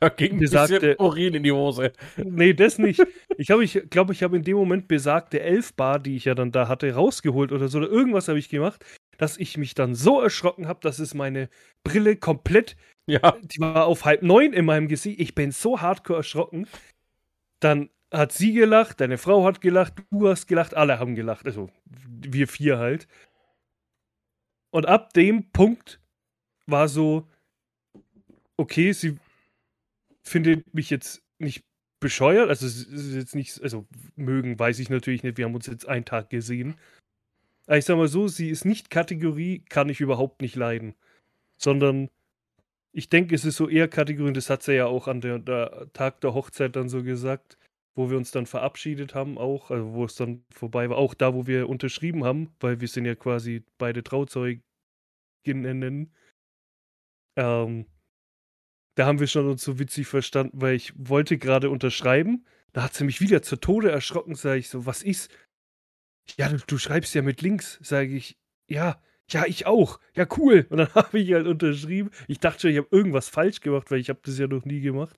da 0.00 0.08
ging 0.08 0.40
besagte, 0.40 0.96
Urin 0.98 1.34
in 1.34 1.44
die 1.44 1.52
Hose. 1.52 1.92
Nee, 2.16 2.52
das 2.52 2.78
nicht. 2.78 3.00
Ich 3.38 3.46
glaube, 3.46 3.62
ich, 3.62 3.80
glaub, 3.90 4.10
ich 4.10 4.24
habe 4.24 4.36
in 4.36 4.42
dem 4.42 4.56
Moment 4.56 4.88
besagte 4.88 5.40
Elfbar, 5.40 6.00
die 6.00 6.16
ich 6.16 6.24
ja 6.24 6.34
dann 6.34 6.50
da 6.50 6.66
hatte, 6.66 6.92
rausgeholt 6.92 7.52
oder 7.52 7.68
so. 7.68 7.78
Oder 7.78 7.88
irgendwas 7.88 8.26
habe 8.26 8.40
ich 8.40 8.48
gemacht, 8.48 8.84
dass 9.18 9.36
ich 9.36 9.56
mich 9.56 9.74
dann 9.74 9.94
so 9.94 10.20
erschrocken 10.20 10.66
habe, 10.68 10.80
dass 10.80 10.98
es 10.98 11.14
meine 11.14 11.48
Brille 11.84 12.16
komplett. 12.16 12.76
Ja. 13.06 13.36
Die 13.42 13.60
war 13.60 13.86
auf 13.86 14.04
halb 14.04 14.22
neun 14.22 14.52
in 14.52 14.64
meinem 14.64 14.88
Gesicht. 14.88 15.20
Ich 15.20 15.34
bin 15.34 15.50
so 15.50 15.80
hardcore 15.80 16.18
erschrocken. 16.18 16.66
Dann 17.60 17.90
hat 18.12 18.32
sie 18.32 18.52
gelacht, 18.52 19.00
deine 19.00 19.18
Frau 19.18 19.44
hat 19.44 19.60
gelacht, 19.60 19.94
du 20.10 20.28
hast 20.28 20.46
gelacht, 20.46 20.74
alle 20.74 20.98
haben 20.98 21.14
gelacht. 21.14 21.46
Also 21.46 21.70
wir 21.86 22.46
vier 22.46 22.78
halt. 22.78 23.08
Und 24.70 24.86
ab 24.86 25.12
dem 25.12 25.50
Punkt 25.50 26.00
war 26.66 26.88
so, 26.88 27.28
okay, 28.56 28.92
sie 28.92 29.18
findet 30.22 30.72
mich 30.74 30.90
jetzt 30.90 31.22
nicht 31.38 31.64
bescheuert, 32.00 32.48
also 32.48 32.66
es 32.66 32.84
ist 32.84 33.14
jetzt 33.14 33.34
nicht, 33.34 33.62
also 33.62 33.86
mögen, 34.16 34.58
weiß 34.58 34.78
ich 34.78 34.90
natürlich 34.90 35.22
nicht, 35.22 35.38
wir 35.38 35.44
haben 35.44 35.54
uns 35.54 35.66
jetzt 35.66 35.86
einen 35.86 36.04
Tag 36.04 36.30
gesehen. 36.30 36.74
Aber 37.66 37.78
ich 37.78 37.84
sag 37.84 37.96
mal 37.96 38.08
so, 38.08 38.28
sie 38.28 38.50
ist 38.50 38.64
nicht 38.64 38.90
Kategorie, 38.90 39.64
kann 39.68 39.88
ich 39.88 40.00
überhaupt 40.00 40.42
nicht 40.42 40.56
leiden. 40.56 40.94
Sondern 41.56 42.10
ich 42.92 43.08
denke, 43.08 43.34
es 43.34 43.44
ist 43.44 43.56
so 43.56 43.68
eher 43.68 43.88
Kategorie, 43.88 44.32
das 44.32 44.50
hat 44.50 44.62
sie 44.62 44.74
ja 44.74 44.86
auch 44.86 45.08
an 45.08 45.20
der, 45.20 45.38
der 45.38 45.88
Tag 45.92 46.20
der 46.20 46.34
Hochzeit 46.34 46.76
dann 46.76 46.88
so 46.88 47.02
gesagt, 47.02 47.56
wo 47.94 48.10
wir 48.10 48.16
uns 48.16 48.30
dann 48.30 48.46
verabschiedet 48.46 49.14
haben, 49.14 49.38
auch, 49.38 49.70
also 49.70 49.92
wo 49.92 50.04
es 50.04 50.14
dann 50.14 50.44
vorbei 50.50 50.88
war, 50.90 50.98
auch 50.98 51.14
da, 51.14 51.34
wo 51.34 51.46
wir 51.46 51.68
unterschrieben 51.68 52.24
haben, 52.24 52.54
weil 52.60 52.80
wir 52.80 52.88
sind 52.88 53.04
ja 53.04 53.14
quasi 53.14 53.64
beide 53.78 54.02
Trauzeuginnen. 54.02 54.62
Ähm, 57.36 57.86
da 58.94 59.06
haben 59.06 59.20
wir 59.20 59.26
schon 59.26 59.48
uns 59.48 59.62
so 59.62 59.78
witzig 59.78 60.06
verstanden, 60.06 60.60
weil 60.60 60.74
ich 60.74 60.92
wollte 60.96 61.38
gerade 61.38 61.70
unterschreiben. 61.70 62.44
Da 62.72 62.84
hat 62.84 62.94
sie 62.94 63.04
mich 63.04 63.20
wieder 63.20 63.42
zu 63.42 63.56
Tode 63.56 63.90
erschrocken, 63.90 64.34
sage 64.34 64.58
ich 64.58 64.68
so, 64.68 64.86
was 64.86 65.02
ist? 65.02 65.30
Ja, 66.36 66.48
du, 66.48 66.58
du 66.66 66.78
schreibst 66.78 67.14
ja 67.14 67.22
mit 67.22 67.42
links, 67.42 67.78
sage 67.82 68.14
ich. 68.14 68.38
Ja, 68.68 69.00
ja, 69.30 69.44
ich 69.46 69.66
auch. 69.66 69.98
Ja, 70.14 70.26
cool. 70.36 70.66
Und 70.70 70.78
dann 70.78 70.88
habe 70.94 71.18
ich 71.18 71.32
halt 71.32 71.46
unterschrieben. 71.46 72.10
Ich 72.28 72.40
dachte 72.40 72.60
schon, 72.60 72.70
ich 72.70 72.78
habe 72.78 72.88
irgendwas 72.90 73.28
falsch 73.28 73.60
gemacht, 73.60 73.90
weil 73.90 74.00
ich 74.00 74.08
habe 74.08 74.20
das 74.22 74.38
ja 74.38 74.46
noch 74.46 74.64
nie 74.64 74.80
gemacht. 74.80 75.16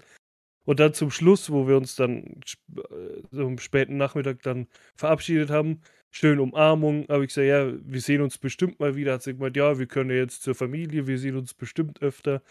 Und 0.64 0.80
dann 0.80 0.94
zum 0.94 1.10
Schluss, 1.10 1.50
wo 1.50 1.68
wir 1.68 1.76
uns 1.76 1.94
dann 1.96 2.40
äh, 2.76 3.22
so 3.30 3.46
am 3.46 3.58
späten 3.58 3.96
Nachmittag 3.96 4.42
dann 4.42 4.66
verabschiedet 4.96 5.50
haben, 5.50 5.82
schön 6.10 6.38
Umarmung, 6.40 7.06
habe 7.08 7.24
ich 7.24 7.28
gesagt, 7.28 7.46
ja, 7.46 7.72
wir 7.84 8.00
sehen 8.00 8.22
uns 8.22 8.38
bestimmt 8.38 8.80
mal 8.80 8.96
wieder. 8.96 9.14
Hat 9.14 9.22
sie 9.22 9.34
gemeint, 9.34 9.56
ja, 9.56 9.78
wir 9.78 9.86
können 9.86 10.10
ja 10.10 10.16
jetzt 10.16 10.42
zur 10.42 10.54
Familie, 10.54 11.06
wir 11.06 11.18
sehen 11.18 11.36
uns 11.36 11.54
bestimmt 11.54 12.00
öfter. 12.02 12.42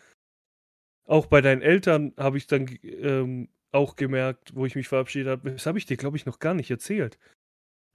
Auch 1.05 1.25
bei 1.25 1.41
deinen 1.41 1.61
Eltern 1.61 2.13
habe 2.17 2.37
ich 2.37 2.47
dann 2.47 2.69
ähm, 2.83 3.49
auch 3.71 3.95
gemerkt, 3.95 4.55
wo 4.55 4.65
ich 4.65 4.75
mich 4.75 4.87
verabschiedet 4.87 5.29
habe, 5.29 5.51
das 5.51 5.65
habe 5.65 5.77
ich 5.77 5.85
dir, 5.85 5.97
glaube 5.97 6.17
ich, 6.17 6.25
noch 6.25 6.39
gar 6.39 6.53
nicht 6.53 6.69
erzählt. 6.69 7.17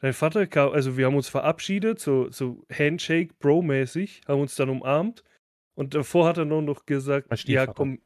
Dein 0.00 0.12
Vater 0.12 0.47
kam, 0.47 0.73
also 0.73 0.97
wir 0.97 1.07
haben 1.07 1.17
uns 1.17 1.28
verabschiedet, 1.28 1.99
so, 1.99 2.31
so 2.31 2.64
Handshake, 2.73 3.35
Bro-mäßig, 3.40 4.23
haben 4.28 4.40
uns 4.40 4.55
dann 4.55 4.69
umarmt. 4.69 5.25
Und 5.75 5.95
davor 5.95 6.26
hat 6.26 6.38
er 6.38 6.45
nur 6.45 6.62
noch 6.62 6.87
gesagt, 6.87 7.28
ja, 7.45 7.67
komm, 7.67 8.00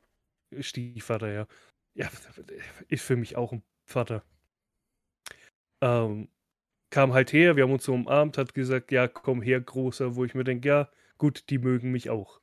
Stiefvater, 0.58 1.32
ja. 1.32 1.46
Ja, 1.94 2.10
ist 2.88 3.04
für 3.04 3.16
mich 3.16 3.36
auch 3.36 3.52
ein 3.52 3.62
Vater. 3.84 4.24
Ähm, 5.82 6.28
kam 6.90 7.12
halt 7.12 7.32
her, 7.32 7.56
wir 7.56 7.64
haben 7.64 7.72
uns 7.72 7.84
so 7.84 7.92
umarmt, 7.92 8.38
hat 8.38 8.54
gesagt, 8.54 8.92
ja, 8.92 9.08
komm 9.08 9.42
her, 9.42 9.60
Großer, 9.60 10.16
wo 10.16 10.24
ich 10.24 10.34
mir 10.34 10.44
denke, 10.44 10.68
ja, 10.68 10.90
gut, 11.18 11.50
die 11.50 11.58
mögen 11.58 11.90
mich 11.92 12.08
auch. 12.08 12.40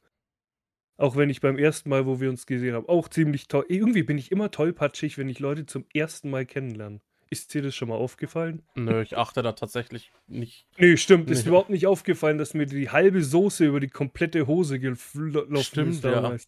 Auch 0.97 1.15
wenn 1.15 1.29
ich 1.29 1.41
beim 1.41 1.57
ersten 1.57 1.89
Mal, 1.89 2.05
wo 2.05 2.19
wir 2.19 2.29
uns 2.29 2.45
gesehen 2.45 2.75
haben, 2.75 2.89
auch 2.89 3.07
ziemlich 3.07 3.47
toll. 3.47 3.65
Irgendwie 3.69 4.03
bin 4.03 4.17
ich 4.17 4.31
immer 4.31 4.51
tollpatschig, 4.51 5.17
wenn 5.17 5.29
ich 5.29 5.39
Leute 5.39 5.65
zum 5.65 5.85
ersten 5.93 6.29
Mal 6.29 6.45
kennenlerne. 6.45 6.99
Ist 7.31 7.53
dir 7.53 7.61
das 7.61 7.75
schon 7.75 7.89
mal 7.89 7.95
aufgefallen? 7.95 8.63
Nö, 8.73 9.03
ich 9.03 9.15
achte 9.15 9.43
da 9.43 9.51
tatsächlich 9.51 10.11
nicht. 10.27 10.65
Nö, 10.77 10.97
stimmt. 10.97 11.29
Ist 11.29 11.45
überhaupt 11.45 11.69
nicht 11.69 11.85
aufgefallen, 11.85 12.39
dass 12.39 12.55
mir 12.55 12.65
die 12.65 12.89
halbe 12.89 13.23
Soße 13.23 13.65
über 13.65 13.79
die 13.79 13.89
komplette 13.89 14.47
Hose 14.47 14.79
gelaufen 14.79 15.63
stimmt, 15.63 15.91
ist 15.91 16.03
damals. 16.03 16.47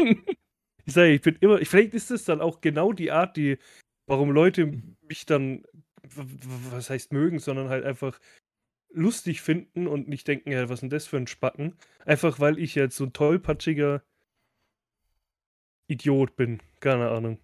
Ja. 0.00 0.06
ich 0.86 0.94
sage, 0.94 1.12
ich 1.12 1.20
bin 1.20 1.36
immer. 1.40 1.58
Vielleicht 1.58 1.92
ist 1.92 2.10
das 2.10 2.24
dann 2.24 2.40
auch 2.40 2.62
genau 2.62 2.94
die 2.94 3.10
Art, 3.10 3.36
die, 3.36 3.58
warum 4.06 4.30
Leute 4.30 4.82
mich 5.02 5.26
dann, 5.26 5.64
was 6.02 6.88
heißt 6.88 7.12
mögen, 7.12 7.38
sondern 7.38 7.68
halt 7.68 7.84
einfach 7.84 8.18
lustig 8.94 9.42
finden 9.42 9.86
und 9.86 10.08
nicht 10.08 10.26
denken, 10.28 10.50
ja, 10.50 10.62
was 10.64 10.76
ist 10.76 10.80
denn 10.80 10.90
das 10.90 11.06
für 11.06 11.18
ein 11.18 11.26
Spacken? 11.26 11.74
Einfach 12.06 12.40
weil 12.40 12.58
ich 12.58 12.74
jetzt 12.74 12.96
so 12.96 13.04
ein 13.04 13.12
tollpatschiger 13.12 14.02
Idiot 15.88 16.36
bin. 16.36 16.60
Keine 16.80 17.10
Ahnung. 17.10 17.38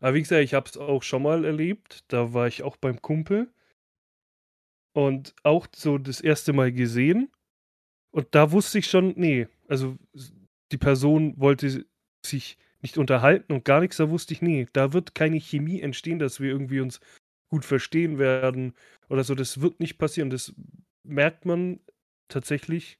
Aber 0.00 0.14
wie 0.14 0.22
gesagt, 0.22 0.42
ich 0.42 0.54
habe 0.54 0.68
es 0.68 0.76
auch 0.76 1.02
schon 1.02 1.22
mal 1.22 1.44
erlebt. 1.44 2.04
Da 2.08 2.32
war 2.32 2.46
ich 2.46 2.62
auch 2.62 2.76
beim 2.76 3.00
Kumpel. 3.00 3.52
Und 4.94 5.34
auch 5.42 5.66
so 5.74 5.98
das 5.98 6.20
erste 6.20 6.52
Mal 6.52 6.72
gesehen. 6.72 7.30
Und 8.10 8.28
da 8.34 8.52
wusste 8.52 8.78
ich 8.78 8.86
schon, 8.86 9.12
nee, 9.16 9.46
also 9.68 9.96
die 10.72 10.78
Person 10.78 11.38
wollte 11.38 11.84
sich 12.24 12.56
nicht 12.80 12.98
unterhalten 12.98 13.52
und 13.52 13.64
gar 13.64 13.80
nichts. 13.80 13.98
Da 13.98 14.10
wusste 14.10 14.32
ich, 14.32 14.42
nee, 14.42 14.66
da 14.72 14.92
wird 14.92 15.14
keine 15.14 15.38
Chemie 15.38 15.80
entstehen, 15.80 16.18
dass 16.18 16.40
wir 16.40 16.50
irgendwie 16.50 16.80
uns 16.80 17.00
gut 17.48 17.64
verstehen 17.64 18.18
werden 18.18 18.74
oder 19.08 19.24
so. 19.24 19.34
Das 19.34 19.60
wird 19.60 19.80
nicht 19.80 19.98
passieren. 19.98 20.30
Das 20.30 20.54
merkt 21.02 21.44
man 21.44 21.80
tatsächlich 22.28 22.98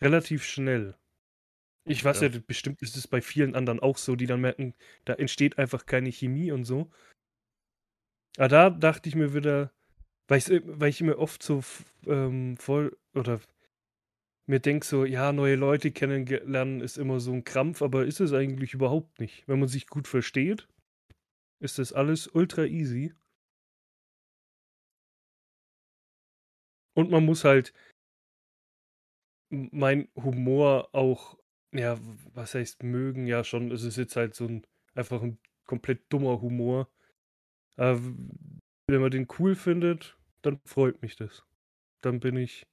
relativ 0.00 0.44
schnell. 0.44 0.96
Ich 1.86 2.04
weiß 2.04 2.22
ja, 2.22 2.28
ja 2.28 2.40
bestimmt 2.46 2.80
ist 2.82 2.96
es 2.96 3.06
bei 3.06 3.20
vielen 3.20 3.54
anderen 3.54 3.80
auch 3.80 3.98
so, 3.98 4.16
die 4.16 4.26
dann 4.26 4.40
merken, 4.40 4.74
da 5.04 5.14
entsteht 5.14 5.58
einfach 5.58 5.86
keine 5.86 6.10
Chemie 6.10 6.50
und 6.50 6.64
so. 6.64 6.90
Aber 8.36 8.48
da 8.48 8.70
dachte 8.70 9.08
ich 9.08 9.14
mir 9.14 9.34
wieder, 9.34 9.70
weil, 10.26 10.38
ich, 10.38 10.48
weil 10.64 10.88
ich 10.88 11.00
mir 11.02 11.18
oft 11.18 11.42
so 11.42 11.62
ähm, 12.06 12.56
voll 12.56 12.96
oder 13.14 13.40
mir 14.46 14.60
denke 14.60 14.86
so, 14.86 15.04
ja, 15.04 15.32
neue 15.32 15.56
Leute 15.56 15.90
kennenlernen 15.90 16.80
ist 16.80 16.98
immer 16.98 17.20
so 17.20 17.32
ein 17.32 17.44
Krampf, 17.44 17.82
aber 17.82 18.04
ist 18.04 18.20
es 18.20 18.32
eigentlich 18.32 18.74
überhaupt 18.74 19.20
nicht. 19.20 19.46
Wenn 19.48 19.58
man 19.58 19.68
sich 19.68 19.86
gut 19.86 20.08
versteht, 20.08 20.66
ist 21.60 21.78
das 21.78 21.92
alles 21.92 22.28
ultra 22.28 22.64
easy. 22.64 23.14
Und 26.94 27.10
man 27.10 27.24
muss 27.24 27.44
halt 27.44 27.72
mein 29.50 30.08
Humor 30.16 30.90
auch, 30.92 31.38
ja, 31.74 31.98
was 32.32 32.54
heißt 32.54 32.82
mögen, 32.82 33.26
ja 33.26 33.44
schon, 33.44 33.70
es 33.70 33.82
ist 33.82 33.96
jetzt 33.96 34.16
halt 34.16 34.34
so 34.34 34.46
ein, 34.46 34.66
einfach 34.94 35.22
ein 35.22 35.38
komplett 35.66 36.12
dummer 36.12 36.40
Humor. 36.40 36.88
Aber 37.76 38.00
wenn 38.86 39.00
man 39.00 39.10
den 39.10 39.26
cool 39.38 39.54
findet, 39.54 40.16
dann 40.42 40.60
freut 40.64 41.02
mich 41.02 41.16
das. 41.16 41.44
Dann 42.00 42.20
bin 42.20 42.36
ich, 42.36 42.66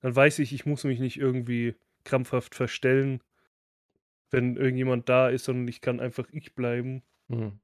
dann 0.00 0.14
weiß 0.14 0.40
ich, 0.40 0.52
ich 0.52 0.66
muss 0.66 0.84
mich 0.84 1.00
nicht 1.00 1.18
irgendwie 1.18 1.76
krampfhaft 2.04 2.54
verstellen, 2.54 3.22
wenn 4.30 4.56
irgendjemand 4.56 5.08
da 5.08 5.28
ist, 5.28 5.44
sondern 5.44 5.68
ich 5.68 5.80
kann 5.80 6.00
einfach 6.00 6.28
ich 6.32 6.54
bleiben. 6.54 7.02
Mhm. 7.28 7.60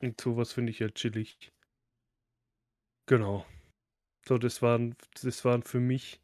Und 0.00 0.20
sowas 0.20 0.52
finde 0.52 0.70
ich 0.70 0.78
ja 0.78 0.88
chillig. 0.90 1.52
Genau. 3.06 3.46
So, 4.26 4.38
das 4.38 4.60
waren, 4.60 4.96
das 5.22 5.44
waren 5.44 5.62
für 5.62 5.80
mich 5.80 6.20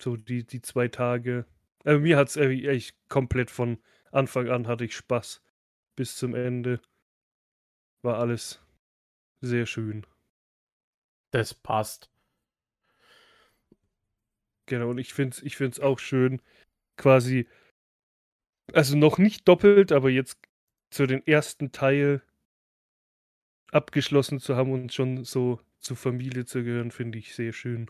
so 0.00 0.16
die, 0.16 0.46
die 0.46 0.62
zwei 0.62 0.88
Tage. 0.88 1.44
Also 1.84 2.00
mir 2.00 2.16
hat 2.16 2.28
es 2.28 2.36
echt 2.36 2.96
komplett 3.08 3.50
von 3.50 3.78
Anfang 4.10 4.48
an 4.48 4.66
hatte 4.66 4.84
ich 4.84 4.96
Spaß. 4.96 5.42
Bis 5.96 6.16
zum 6.16 6.34
Ende 6.34 6.80
war 8.04 8.18
alles 8.18 8.60
sehr 9.42 9.66
schön. 9.66 10.06
Das 11.32 11.52
passt. 11.52 12.08
Genau, 14.66 14.90
und 14.90 14.98
ich 14.98 15.12
finde 15.12 15.36
es 15.36 15.42
ich 15.42 15.56
find's 15.56 15.80
auch 15.80 15.98
schön, 15.98 16.40
quasi, 16.96 17.48
also 18.72 18.96
noch 18.96 19.16
nicht 19.18 19.48
doppelt, 19.48 19.90
aber 19.92 20.10
jetzt 20.10 20.38
zu 20.90 21.06
den 21.06 21.26
ersten 21.26 21.72
Teil 21.72 22.22
abgeschlossen 23.72 24.40
zu 24.40 24.56
haben 24.56 24.72
und 24.72 24.92
schon 24.94 25.24
so 25.24 25.60
zur 25.80 25.96
Familie 25.98 26.46
zu 26.46 26.64
gehören, 26.64 26.90
finde 26.90 27.18
ich 27.18 27.34
sehr 27.34 27.52
schön. 27.52 27.86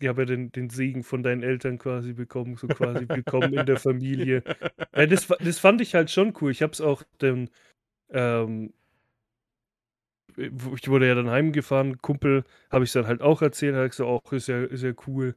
Ich 0.00 0.06
habe 0.06 0.22
ja 0.22 0.26
den, 0.26 0.52
den 0.52 0.70
Segen 0.70 1.02
von 1.02 1.22
deinen 1.22 1.42
Eltern 1.42 1.78
quasi 1.78 2.12
bekommen, 2.12 2.56
so 2.56 2.68
quasi 2.68 3.08
willkommen 3.08 3.52
in 3.52 3.66
der 3.66 3.78
Familie. 3.78 4.44
Ja, 4.94 5.06
das, 5.06 5.26
das 5.26 5.58
fand 5.58 5.80
ich 5.80 5.94
halt 5.94 6.10
schon 6.10 6.34
cool. 6.40 6.50
Ich 6.50 6.62
habe 6.62 6.72
es 6.72 6.80
auch 6.80 7.02
dann, 7.18 7.50
ähm, 8.10 8.72
ich 10.36 10.88
wurde 10.88 11.08
ja 11.08 11.16
dann 11.16 11.30
heimgefahren, 11.30 12.00
Kumpel, 12.00 12.44
habe 12.70 12.84
ich 12.84 12.92
dann 12.92 13.08
halt 13.08 13.22
auch 13.22 13.42
erzählt, 13.42 13.74
habe 13.74 13.88
gesagt, 13.88 14.08
auch 14.08 14.32
ist 14.32 14.46
ja, 14.46 14.62
ist 14.62 14.84
ja 14.84 14.92
cool, 15.08 15.34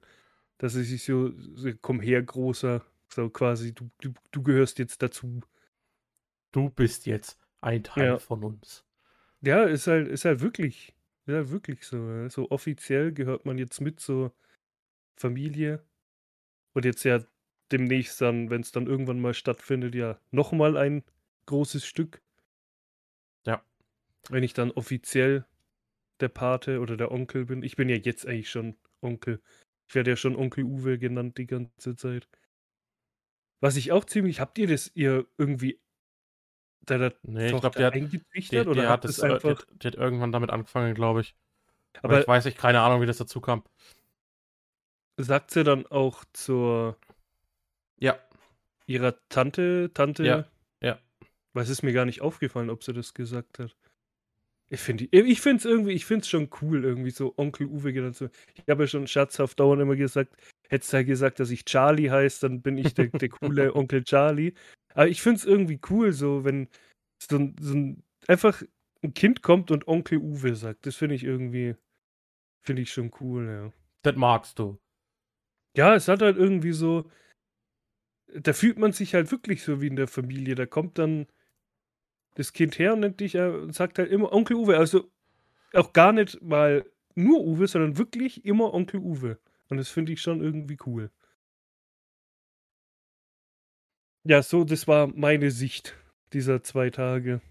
dass 0.60 0.76
es 0.76 0.90
sich 0.90 1.04
so, 1.04 1.32
so, 1.56 1.72
komm 1.82 2.00
her, 2.00 2.22
großer, 2.22 2.86
so 3.08 3.30
quasi, 3.30 3.74
du, 3.74 3.90
du, 4.00 4.14
du 4.30 4.44
gehörst 4.44 4.78
jetzt 4.78 5.02
dazu. 5.02 5.42
Du 6.52 6.70
bist 6.70 7.08
jetzt 7.08 7.40
ein 7.62 7.84
Teil 7.84 8.06
ja. 8.06 8.20
von 8.20 8.44
uns. 8.44 8.86
Ja, 9.42 9.64
ist 9.64 9.88
halt, 9.88 10.08
ist 10.08 10.26
halt 10.26 10.42
wirklich, 10.42 10.94
ist 11.26 11.34
halt 11.34 11.50
wirklich 11.50 11.84
so. 11.84 12.28
So 12.30 12.52
offiziell 12.52 13.12
gehört 13.12 13.46
man 13.46 13.58
jetzt 13.58 13.82
mit 13.82 14.00
so 14.00 14.32
Familie. 15.16 15.84
Und 16.74 16.86
jetzt 16.86 17.04
ja 17.04 17.20
demnächst 17.72 18.22
dann, 18.22 18.50
wenn 18.50 18.62
es 18.62 18.72
dann 18.72 18.88
irgendwann 18.88 19.22
mal 19.22 19.34
stattfindet, 19.34 19.96
ja 19.96 20.20
nochmal 20.32 20.78
ein 20.78 21.04
großes 21.46 21.86
Stück. 21.86 22.22
Ja. 23.46 23.64
Wenn 24.30 24.44
ich 24.44 24.54
dann 24.54 24.72
offiziell 24.72 25.46
der 26.22 26.30
Pate 26.30 26.80
oder 26.80 26.98
der 26.98 27.12
Onkel 27.12 27.46
bin. 27.46 27.64
Ich 27.64 27.76
bin 27.76 27.90
ja 27.90 27.96
jetzt 27.96 28.26
eigentlich 28.26 28.50
schon 28.50 28.78
Onkel. 29.02 29.42
Ich 29.88 29.96
werde 29.96 30.12
ja 30.12 30.16
schon 30.16 30.36
Onkel 30.36 30.64
Uwe 30.64 30.98
genannt 30.98 31.38
die 31.38 31.48
ganze 31.48 31.96
Zeit. 31.96 32.28
Was 33.60 33.76
ich 33.76 33.92
auch 33.92 34.06
ziemlich, 34.06 34.40
habt 34.40 34.58
ihr 34.58 34.68
das 34.68 34.92
ihr 34.96 35.28
irgendwie 35.38 35.80
deiner 36.82 37.14
nee, 37.24 37.52
ich 37.52 37.60
glaube, 37.60 37.78
die 37.78 37.84
hat, 37.86 37.94
eingetrichtert 37.94 38.66
die, 38.66 38.70
oder 38.70 38.82
die 38.82 38.88
hat, 38.88 39.04
das, 39.04 39.20
äh, 39.20 39.34
einfach... 39.34 39.64
die, 39.66 39.80
die, 39.80 39.88
hat 39.88 39.96
irgendwann 39.96 40.32
damit 40.32 40.50
angefangen, 40.50 40.96
glaube 40.96 41.22
ich. 41.22 41.36
Aber, 41.98 42.14
Aber 42.14 42.22
ich 42.22 42.28
weiß 42.28 42.46
nicht, 42.46 42.58
keine 42.58 42.82
Ahnung, 42.82 43.02
wie 43.02 43.06
das 43.06 43.18
dazu 43.18 43.42
kam. 43.42 43.64
Sagt 45.24 45.52
sie 45.52 45.64
dann 45.64 45.86
auch 45.88 46.24
zur 46.34 46.98
ja. 48.00 48.20
ihrer 48.88 49.16
Tante, 49.30 49.92
Tante? 49.94 50.26
Ja. 50.26 50.46
Ja. 50.82 51.00
Weil 51.54 51.64
es 51.64 51.70
ist 51.70 51.84
mir 51.84 51.94
gar 51.94 52.06
nicht 52.06 52.22
aufgefallen, 52.22 52.70
ob 52.70 52.84
sie 52.84 52.94
das 52.94 53.14
gesagt 53.14 53.60
hat. 53.60 53.76
Ich 54.70 54.80
finde 54.80 55.06
ich 55.12 55.42
finde 55.42 55.58
es 55.58 55.66
irgendwie, 55.66 55.92
ich 55.92 56.06
finde 56.06 56.22
es 56.22 56.30
schon 56.30 56.50
cool, 56.62 56.86
irgendwie 56.86 57.10
so 57.10 57.34
Onkel 57.36 57.68
Uwe 57.68 57.92
genannt 57.92 58.16
zu 58.16 58.30
Ich 58.54 58.64
habe 58.70 58.84
ja 58.84 58.88
schon 58.88 59.06
scherzhaft 59.06 59.60
dauernd 59.60 59.82
immer 59.82 59.98
gesagt, 59.98 60.34
hättest 60.70 60.94
du 60.94 60.98
halt 60.98 61.08
gesagt, 61.08 61.42
dass 61.42 61.52
ich 61.52 61.66
Charlie 61.66 62.10
heißt, 62.10 62.44
dann 62.44 62.62
bin 62.62 62.78
ich 62.78 62.94
der, 62.94 63.08
der 63.08 63.28
coole 63.28 63.76
Onkel 63.76 64.06
Charlie. 64.06 64.54
Aber 64.94 65.10
ich 65.10 65.22
finde 65.22 65.40
es 65.40 65.46
irgendwie 65.46 65.80
cool, 65.90 66.14
so 66.14 66.46
wenn 66.46 66.70
so, 67.22 67.38
ein, 67.38 67.56
so 67.60 67.74
ein, 67.76 68.04
einfach 68.28 68.64
ein 69.04 69.14
Kind 69.14 69.42
kommt 69.42 69.72
und 69.72 69.90
Onkel 69.90 70.20
Uwe 70.20 70.56
sagt. 70.56 70.86
Das 70.86 70.96
finde 70.96 71.16
ich 71.16 71.26
irgendwie, 71.26 71.76
finde 72.62 72.82
ich 72.82 72.94
schon 72.94 73.12
cool, 73.20 73.48
ja. 73.48 73.74
Das 74.04 74.16
magst 74.16 74.58
du. 74.58 74.80
Ja, 75.76 75.96
es 75.96 76.08
hat 76.08 76.22
halt 76.22 76.38
irgendwie 76.38 76.74
so, 76.74 77.10
da 78.34 78.54
fühlt 78.54 78.78
man 78.78 78.92
sich 78.92 79.14
halt 79.14 79.32
wirklich 79.32 79.64
so 79.64 79.82
wie 79.82 79.88
in 79.88 79.96
der 79.96 80.08
Familie. 80.08 80.56
Da 80.56 80.66
kommt 80.66 80.98
dann 80.98 81.28
das 82.36 82.54
Kind 82.54 82.80
her 82.80 82.94
und 82.94 83.02
nennt 83.02 83.20
dich, 83.20 83.36
äh, 83.36 83.72
sagt 83.72 84.00
halt 84.00 84.12
immer 84.12 84.32
Onkel 84.32 84.58
Uwe. 84.58 84.78
Also 84.78 85.10
auch 85.74 85.94
gar 85.94 86.12
nicht 86.14 86.42
mal 86.42 86.86
nur 87.16 87.42
Uwe, 87.46 87.68
sondern 87.68 87.98
wirklich 87.98 88.46
immer 88.46 88.74
Onkel 88.74 89.00
Uwe. 89.00 89.40
Und 89.70 89.78
das 89.78 89.90
finde 89.90 90.12
ich 90.12 90.22
schon 90.22 90.42
irgendwie 90.42 90.78
cool. 90.86 91.12
Ja, 94.24 94.44
so, 94.44 94.64
das 94.64 94.88
war 94.88 95.08
meine 95.08 95.50
Sicht 95.52 95.96
dieser 96.34 96.62
zwei 96.64 96.90
Tage. 96.90 97.42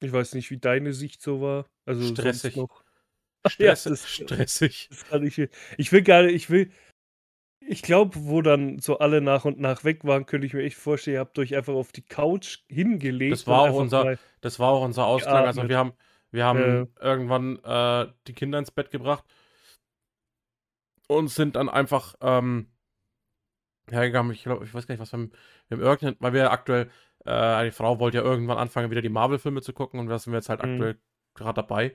Ich 0.00 0.12
weiß 0.12 0.34
nicht, 0.34 0.50
wie 0.50 0.58
deine 0.58 0.92
Sicht 0.92 1.22
so 1.22 1.40
war. 1.40 1.66
Also 1.84 2.02
stressig. 2.14 2.56
Noch. 2.56 2.84
Stress, 3.52 3.84
ja, 3.84 3.90
das, 3.90 4.08
stressig. 4.08 4.88
Das 5.10 5.22
ich, 5.22 5.48
ich 5.76 5.92
will 5.92 6.02
gar 6.02 6.22
nicht, 6.22 6.34
ich 6.34 6.50
will, 6.50 6.70
ich 7.60 7.82
glaube, 7.82 8.14
wo 8.16 8.40
dann 8.42 8.78
so 8.78 8.98
alle 8.98 9.20
nach 9.20 9.44
und 9.44 9.60
nach 9.60 9.84
weg 9.84 10.04
waren, 10.04 10.26
könnte 10.26 10.46
ich 10.46 10.54
mir 10.54 10.62
echt 10.62 10.76
vorstellen, 10.76 11.16
ihr 11.16 11.20
habt 11.20 11.38
euch 11.38 11.54
einfach 11.54 11.74
auf 11.74 11.92
die 11.92 12.02
Couch 12.02 12.60
hingelegt. 12.68 13.32
Das 13.32 13.46
war 13.46 13.70
auch 13.70 13.74
unser, 13.74 14.16
das 14.40 14.58
war 14.58 14.70
auch 14.72 14.84
unser 14.84 15.06
Ausklang. 15.06 15.44
Also 15.44 15.68
wir 15.68 15.76
haben, 15.76 15.92
wir 16.30 16.44
haben 16.44 16.60
äh, 16.60 16.86
irgendwann 17.00 17.58
äh, 17.64 18.10
die 18.26 18.32
Kinder 18.32 18.58
ins 18.58 18.70
Bett 18.70 18.90
gebracht 18.90 19.24
und 21.08 21.28
sind 21.28 21.56
dann 21.56 21.68
einfach 21.68 22.14
ähm, 22.20 22.68
hergegangen. 23.90 24.32
Ich 24.32 24.44
glaube, 24.44 24.64
ich 24.64 24.72
weiß 24.72 24.86
gar 24.86 24.94
nicht, 24.94 25.02
was 25.02 25.12
wir, 25.12 25.28
wir 25.68 25.76
haben 25.76 25.82
irgendein, 25.82 26.16
weil 26.20 26.32
wir 26.32 26.50
aktuell, 26.50 26.90
äh, 27.24 27.64
die 27.64 27.70
Frau 27.70 27.98
wollte 27.98 28.18
ja 28.18 28.24
irgendwann 28.24 28.58
anfangen, 28.58 28.90
wieder 28.90 29.02
die 29.02 29.08
Marvel-Filme 29.08 29.60
zu 29.62 29.72
gucken 29.72 30.00
und 30.00 30.06
da 30.06 30.18
sind 30.18 30.32
wir 30.32 30.38
jetzt 30.38 30.48
halt 30.48 30.62
mhm. 30.62 30.72
aktuell 30.72 30.98
gerade 31.34 31.62
dabei. 31.62 31.94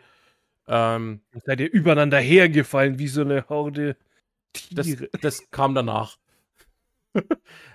Ähm, 0.67 1.22
seid 1.46 1.60
ihr 1.60 1.72
übereinander 1.72 2.20
hergefallen 2.20 3.00
wie 3.00 3.08
so 3.08 3.22
eine 3.22 3.48
Horde 3.50 3.98
Tiere. 4.53 5.10
Das, 5.12 5.12
das 5.22 5.51
kam 5.51 5.75
danach. 5.75 6.17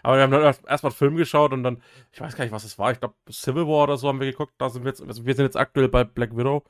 Aber 0.03 0.17
wir 0.17 0.23
haben 0.23 0.33
dann 0.33 0.43
erstmal 0.43 0.91
einen 0.91 0.97
Film 0.97 1.17
geschaut 1.17 1.53
und 1.53 1.63
dann, 1.63 1.83
ich 2.13 2.21
weiß 2.21 2.37
gar 2.37 2.45
nicht, 2.45 2.53
was 2.53 2.65
es 2.65 2.79
war. 2.79 2.91
Ich 2.91 2.99
glaube, 2.99 3.15
Civil 3.31 3.67
War 3.67 3.85
oder 3.85 3.97
so 3.97 4.09
haben 4.09 4.21
wir 4.21 4.31
geguckt. 4.31 4.55
Da 4.59 4.69
sind 4.69 4.85
wir 4.85 4.91
jetzt, 4.91 5.03
also 5.03 5.27
wir 5.27 5.35
sind 5.35 5.45
jetzt 5.45 5.57
aktuell 5.57 5.89
bei 5.89 6.05
Black 6.05 6.37
Widow. 6.37 6.65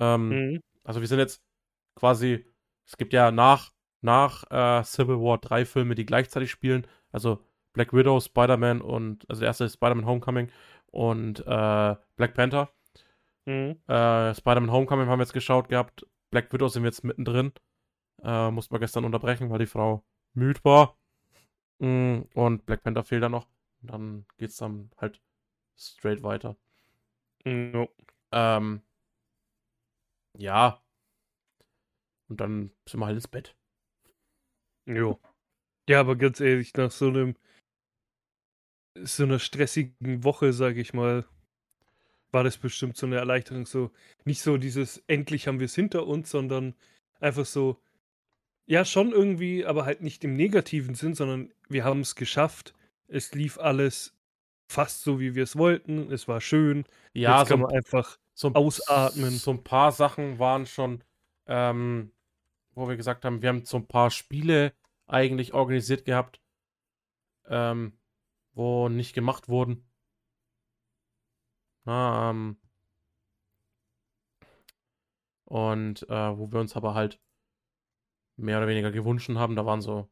Ähm, 0.00 0.28
mhm. 0.28 0.62
Also 0.84 1.00
wir 1.00 1.08
sind 1.08 1.18
jetzt 1.18 1.42
quasi, 1.94 2.44
es 2.86 2.96
gibt 2.96 3.12
ja 3.12 3.30
nach, 3.30 3.72
nach 4.00 4.44
äh, 4.50 4.84
Civil 4.84 5.16
War 5.16 5.38
drei 5.38 5.64
Filme, 5.64 5.94
die 5.94 6.06
gleichzeitig 6.06 6.50
spielen. 6.50 6.86
Also 7.12 7.40
Black 7.72 7.92
Widow, 7.92 8.20
Spider-Man 8.20 8.80
und, 8.80 9.28
also 9.28 9.40
der 9.40 9.48
erste 9.48 9.64
ist 9.64 9.74
Spider-Man 9.74 10.06
Homecoming 10.06 10.50
und 10.86 11.40
äh, 11.40 11.94
Black 12.16 12.34
Panther. 12.34 12.70
Mhm. 13.46 13.80
Äh, 13.86 14.34
Spider-Man 14.34 14.72
Homecoming 14.72 15.06
haben 15.06 15.18
wir 15.18 15.24
jetzt 15.24 15.32
geschaut 15.32 15.68
gehabt. 15.68 16.06
Black 16.30 16.52
Widow 16.52 16.68
sind 16.68 16.82
wir 16.82 16.90
jetzt 16.90 17.04
mittendrin. 17.04 17.52
Äh, 18.22 18.50
mussten 18.50 18.74
wir 18.74 18.80
gestern 18.80 19.04
unterbrechen, 19.04 19.50
weil 19.50 19.60
die 19.60 19.66
Frau 19.66 20.04
müde 20.34 20.60
war. 20.64 20.98
Mm, 21.78 22.22
und 22.34 22.66
Black 22.66 22.82
Panther 22.82 23.04
fehlt 23.04 23.22
da 23.22 23.28
noch. 23.28 23.46
Und 23.82 23.90
dann 23.90 24.26
geht's 24.36 24.56
dann 24.56 24.90
halt 24.98 25.22
straight 25.76 26.22
weiter. 26.22 26.56
No. 27.44 27.88
Ähm, 28.32 28.82
ja. 30.36 30.82
Und 32.28 32.40
dann 32.40 32.72
sind 32.88 33.00
wir 33.00 33.06
halt 33.06 33.16
ins 33.16 33.28
Bett. 33.28 33.56
Jo. 34.86 35.20
Ja, 35.88 36.00
aber 36.00 36.16
ganz 36.16 36.40
ehrlich, 36.40 36.74
nach 36.74 36.90
so 36.90 37.08
einem 37.08 37.36
so 39.04 39.24
einer 39.24 39.38
stressigen 39.38 40.24
Woche, 40.24 40.52
sag 40.52 40.76
ich 40.76 40.94
mal, 40.94 41.26
war 42.36 42.44
das 42.44 42.58
bestimmt 42.58 42.98
so 42.98 43.06
eine 43.06 43.16
Erleichterung. 43.16 43.64
So, 43.64 43.90
nicht 44.26 44.42
so 44.42 44.58
dieses 44.58 45.02
endlich 45.06 45.48
haben 45.48 45.58
wir 45.58 45.64
es 45.64 45.74
hinter 45.74 46.06
uns, 46.06 46.30
sondern 46.30 46.74
einfach 47.18 47.46
so, 47.46 47.80
ja, 48.66 48.84
schon 48.84 49.12
irgendwie, 49.12 49.64
aber 49.64 49.86
halt 49.86 50.02
nicht 50.02 50.22
im 50.22 50.36
negativen 50.36 50.94
Sinn, 50.94 51.14
sondern 51.14 51.50
wir 51.70 51.82
haben 51.82 52.00
es 52.00 52.14
geschafft. 52.14 52.74
Es 53.08 53.32
lief 53.32 53.56
alles 53.58 54.14
fast 54.68 55.00
so, 55.00 55.18
wie 55.18 55.34
wir 55.34 55.44
es 55.44 55.56
wollten. 55.56 56.12
Es 56.12 56.28
war 56.28 56.42
schön. 56.42 56.84
Ja, 57.14 57.38
Jetzt 57.38 57.48
kann 57.48 57.60
so 57.60 57.66
man 57.66 57.74
einfach 57.74 58.18
so, 58.34 58.52
ausatmen. 58.52 59.30
So 59.30 59.52
ein 59.52 59.64
paar 59.64 59.92
Sachen 59.92 60.38
waren 60.38 60.66
schon, 60.66 61.02
ähm, 61.46 62.12
wo 62.74 62.86
wir 62.86 62.98
gesagt 62.98 63.24
haben, 63.24 63.40
wir 63.40 63.48
haben 63.48 63.64
so 63.64 63.78
ein 63.78 63.86
paar 63.86 64.10
Spiele 64.10 64.74
eigentlich 65.06 65.54
organisiert 65.54 66.04
gehabt, 66.04 66.42
ähm, 67.48 67.94
wo 68.52 68.90
nicht 68.90 69.14
gemacht 69.14 69.48
wurden. 69.48 69.85
Na, 71.86 72.30
ähm, 72.30 72.56
und 75.44 76.02
äh, 76.10 76.38
wo 76.38 76.50
wir 76.52 76.60
uns 76.60 76.76
aber 76.76 76.94
halt 76.94 77.20
mehr 78.36 78.58
oder 78.58 78.66
weniger 78.66 78.90
gewünscht 78.90 79.30
haben. 79.30 79.56
Da 79.56 79.64
waren 79.64 79.80
so, 79.80 80.10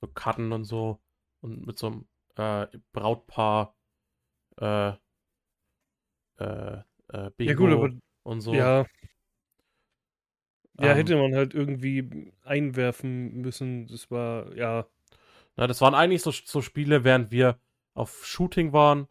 so 0.00 0.08
Karten 0.08 0.52
und 0.52 0.64
so 0.64 1.00
und 1.40 1.66
mit 1.66 1.78
so 1.78 1.86
einem 1.86 2.08
äh, 2.36 2.78
Brautpaar 2.92 3.76
äh, 4.58 4.92
äh, 6.38 6.82
äh, 7.08 7.30
Bingo 7.36 7.42
ja, 7.44 7.54
gut, 7.54 7.72
aber, 7.72 7.90
und 8.22 8.40
so. 8.40 8.54
Ja. 8.54 8.86
Ja, 10.78 10.90
ähm, 10.90 10.96
hätte 10.96 11.16
man 11.16 11.34
halt 11.34 11.54
irgendwie 11.54 12.32
einwerfen 12.42 13.40
müssen. 13.40 13.86
Das 13.86 14.10
war, 14.10 14.54
ja. 14.56 14.86
Na, 15.56 15.66
das 15.66 15.80
waren 15.80 15.94
eigentlich 15.94 16.22
so, 16.22 16.30
so 16.30 16.60
Spiele, 16.60 17.04
während 17.04 17.30
wir 17.30 17.58
auf 17.94 18.26
Shooting 18.26 18.72
waren. 18.72 19.08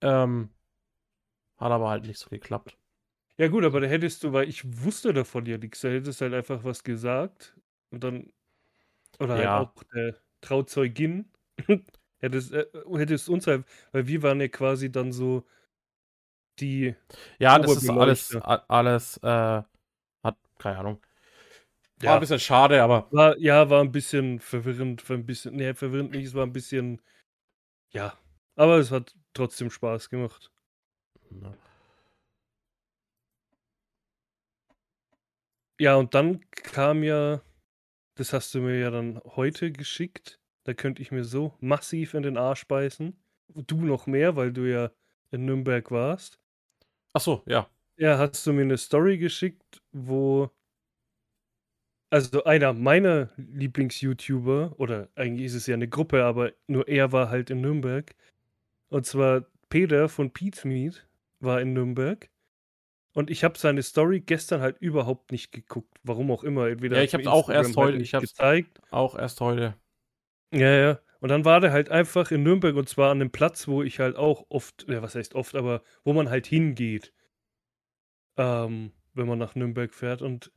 Ähm, 0.00 0.50
hat 1.60 1.70
aber 1.70 1.90
halt 1.90 2.06
nicht 2.06 2.18
so 2.18 2.30
geklappt. 2.30 2.76
Ja, 3.36 3.48
gut, 3.48 3.64
aber 3.64 3.80
da 3.80 3.86
hättest 3.86 4.24
du, 4.24 4.32
weil 4.32 4.48
ich 4.48 4.84
wusste 4.84 5.12
davon 5.12 5.46
ja 5.46 5.56
nichts, 5.58 5.80
da 5.80 5.88
hättest 5.88 6.20
du 6.20 6.24
halt 6.24 6.34
einfach 6.34 6.64
was 6.64 6.82
gesagt 6.84 7.56
und 7.90 8.02
dann. 8.04 8.32
Oder 9.18 9.34
halt 9.34 9.44
ja. 9.44 9.60
auch 9.60 9.82
der 9.94 10.16
Trauzeugin. 10.40 11.30
hättest, 12.18 12.52
äh, 12.52 12.66
hättest 12.94 13.28
uns 13.28 13.46
halt, 13.46 13.64
weil 13.92 14.06
wir 14.06 14.22
waren 14.22 14.40
ja 14.40 14.48
quasi 14.48 14.90
dann 14.90 15.12
so 15.12 15.46
die. 16.58 16.94
Ja, 17.38 17.58
das 17.58 17.82
ist 17.82 17.90
alles, 17.90 18.36
alles, 18.36 19.16
äh, 19.22 19.62
hat, 20.22 20.36
keine 20.58 20.78
Ahnung. 20.78 21.00
War 21.98 22.10
ja. 22.10 22.14
ein 22.14 22.20
bisschen 22.20 22.40
schade, 22.40 22.82
aber. 22.82 23.08
War, 23.10 23.38
ja, 23.38 23.68
war 23.68 23.82
ein 23.82 23.92
bisschen 23.92 24.40
verwirrend, 24.40 25.08
ein 25.10 25.26
bisschen, 25.26 25.56
nee, 25.56 25.74
verwirrend 25.74 26.12
nicht, 26.12 26.26
es 26.26 26.34
war 26.34 26.46
ein 26.46 26.52
bisschen, 26.52 27.00
ja. 27.90 28.14
Aber 28.56 28.78
es 28.78 28.90
hat 28.90 29.14
trotzdem 29.32 29.70
Spaß 29.70 30.10
gemacht. 30.10 30.50
Ja. 31.30 31.54
Ja, 35.78 35.96
und 35.96 36.14
dann 36.14 36.40
kam 36.50 37.02
ja, 37.02 37.40
das 38.16 38.32
hast 38.32 38.54
du 38.54 38.60
mir 38.60 38.78
ja 38.80 38.90
dann 38.90 39.20
heute 39.36 39.72
geschickt. 39.72 40.40
Da 40.64 40.74
könnte 40.74 41.02
ich 41.02 41.12
mir 41.12 41.24
so 41.24 41.54
massiv 41.60 42.14
in 42.14 42.22
den 42.22 42.38
Arsch 42.38 42.66
beißen. 42.68 43.16
Du 43.54 43.82
noch 43.84 44.06
mehr, 44.06 44.36
weil 44.36 44.52
du 44.52 44.70
ja 44.70 44.90
in 45.30 45.46
Nürnberg 45.46 45.90
warst. 45.90 46.40
Ach 47.14 47.20
so, 47.20 47.42
ja. 47.46 47.70
Ja, 47.96 48.18
hast 48.18 48.46
du 48.46 48.52
mir 48.52 48.62
eine 48.62 48.78
Story 48.78 49.18
geschickt, 49.18 49.82
wo 49.92 50.50
also 52.12 52.42
einer 52.44 52.72
meiner 52.72 53.30
Lieblings-YouTuber, 53.36 54.74
oder 54.78 55.08
eigentlich 55.14 55.46
ist 55.46 55.54
es 55.54 55.66
ja 55.68 55.74
eine 55.74 55.88
Gruppe, 55.88 56.24
aber 56.24 56.52
nur 56.66 56.88
er 56.88 57.12
war 57.12 57.30
halt 57.30 57.50
in 57.50 57.60
Nürnberg. 57.60 58.14
Und 58.90 59.06
zwar 59.06 59.46
Peter 59.68 60.08
von 60.08 60.32
Pete's 60.32 60.64
Meat 60.64 61.06
war 61.40 61.60
in 61.60 61.72
Nürnberg. 61.72 62.30
Und 63.12 63.30
ich 63.30 63.42
habe 63.42 63.58
seine 63.58 63.82
Story 63.82 64.20
gestern 64.20 64.60
halt 64.60 64.78
überhaupt 64.78 65.32
nicht 65.32 65.50
geguckt. 65.50 65.98
Warum 66.04 66.30
auch 66.30 66.44
immer. 66.44 66.68
Entweder 66.68 66.98
ja, 66.98 67.02
ich 67.02 67.14
habe 67.14 67.30
auch 67.30 67.50
erst 67.50 67.76
halt 67.76 67.76
heute. 67.76 67.98
Ich 67.98 68.14
habe 68.14 68.26
gezeigt. 68.26 68.80
Auch 68.90 69.18
erst 69.18 69.40
heute. 69.40 69.74
Ja, 70.52 70.70
ja. 70.70 71.00
Und 71.20 71.28
dann 71.28 71.44
war 71.44 71.60
der 71.60 71.72
halt 71.72 71.90
einfach 71.90 72.30
in 72.30 72.42
Nürnberg 72.42 72.76
und 72.76 72.88
zwar 72.88 73.10
an 73.10 73.20
einem 73.20 73.30
Platz, 73.30 73.68
wo 73.68 73.82
ich 73.82 73.98
halt 73.98 74.16
auch 74.16 74.46
oft, 74.48 74.86
ja, 74.88 75.02
was 75.02 75.16
heißt 75.16 75.34
oft, 75.34 75.54
aber 75.54 75.82
wo 76.04 76.12
man 76.12 76.30
halt 76.30 76.46
hingeht. 76.46 77.12
Ähm, 78.36 78.92
wenn 79.14 79.26
man 79.26 79.38
nach 79.38 79.54
Nürnberg 79.54 79.92
fährt. 79.92 80.22
Und 80.22 80.52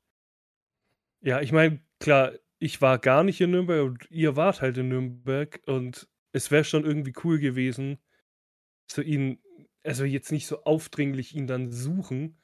ja, 1.21 1.41
ich 1.41 1.51
meine, 1.51 1.79
klar, 1.99 2.33
ich 2.59 2.81
war 2.81 2.97
gar 2.99 3.23
nicht 3.23 3.41
in 3.41 3.51
Nürnberg 3.51 3.83
und 3.83 4.11
ihr 4.11 4.35
wart 4.35 4.61
halt 4.61 4.77
in 4.77 4.89
Nürnberg 4.89 5.59
und 5.65 6.07
es 6.31 6.49
wäre 6.51 6.63
schon 6.63 6.85
irgendwie 6.85 7.13
cool 7.23 7.39
gewesen, 7.39 7.99
zu 8.87 9.01
ihn, 9.01 9.39
also 9.83 10.05
jetzt 10.05 10.31
nicht 10.31 10.47
so 10.47 10.63
aufdringlich 10.63 11.35
ihn 11.35 11.47
dann 11.47 11.71
suchen, 11.71 12.37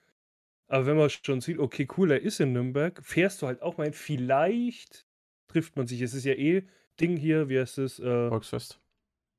aber 0.67 0.85
wenn 0.85 0.97
man 0.97 1.09
schon 1.09 1.41
sieht, 1.41 1.57
okay, 1.57 1.87
cool, 1.97 2.11
er 2.11 2.21
ist 2.21 2.39
in 2.39 2.53
Nürnberg, 2.53 3.03
fährst 3.03 3.41
du 3.41 3.47
halt 3.47 3.61
auch 3.61 3.77
mal, 3.77 3.91
vielleicht 3.91 5.05
trifft 5.47 5.75
man 5.75 5.87
sich. 5.87 6.01
Es 6.01 6.13
ist 6.13 6.25
ja 6.25 6.33
eh 6.33 6.63
Ding 6.99 7.17
hier, 7.17 7.49
wie 7.49 7.59
heißt 7.59 7.79
es? 7.79 7.99
Äh, 7.99 8.29
Volksfest. 8.29 8.79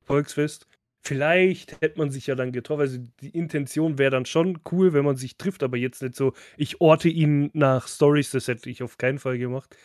Volksfest. 0.02 0.66
Vielleicht 1.02 1.80
hätte 1.80 1.98
man 1.98 2.10
sich 2.10 2.26
ja 2.26 2.34
dann 2.34 2.52
getroffen. 2.52 2.80
Also 2.80 2.98
die 3.20 3.30
Intention 3.30 3.96
wäre 3.96 4.10
dann 4.10 4.26
schon 4.26 4.58
cool, 4.72 4.92
wenn 4.92 5.04
man 5.04 5.16
sich 5.16 5.38
trifft, 5.38 5.62
aber 5.62 5.76
jetzt 5.76 6.02
nicht 6.02 6.16
so, 6.16 6.34
ich 6.56 6.80
orte 6.80 7.08
ihn 7.08 7.50
nach 7.54 7.86
Stories, 7.86 8.32
das 8.32 8.48
hätte 8.48 8.68
ich 8.68 8.82
auf 8.82 8.98
keinen 8.98 9.18
Fall 9.18 9.38
gemacht. 9.38 9.76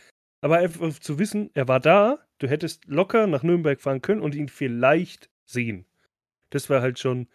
Aber 0.41 0.57
einfach 0.57 0.99
zu 0.99 1.19
wissen, 1.19 1.51
er 1.53 1.67
war 1.67 1.79
da, 1.79 2.19
du 2.39 2.47
hättest 2.47 2.85
locker 2.85 3.27
nach 3.27 3.43
Nürnberg 3.43 3.79
fahren 3.79 4.01
können 4.01 4.21
und 4.21 4.35
ihn 4.35 4.49
vielleicht 4.49 5.29
sehen. 5.45 5.85
Das 6.49 6.69
wäre 6.69 6.81
halt 6.81 6.99
schon, 6.99 7.27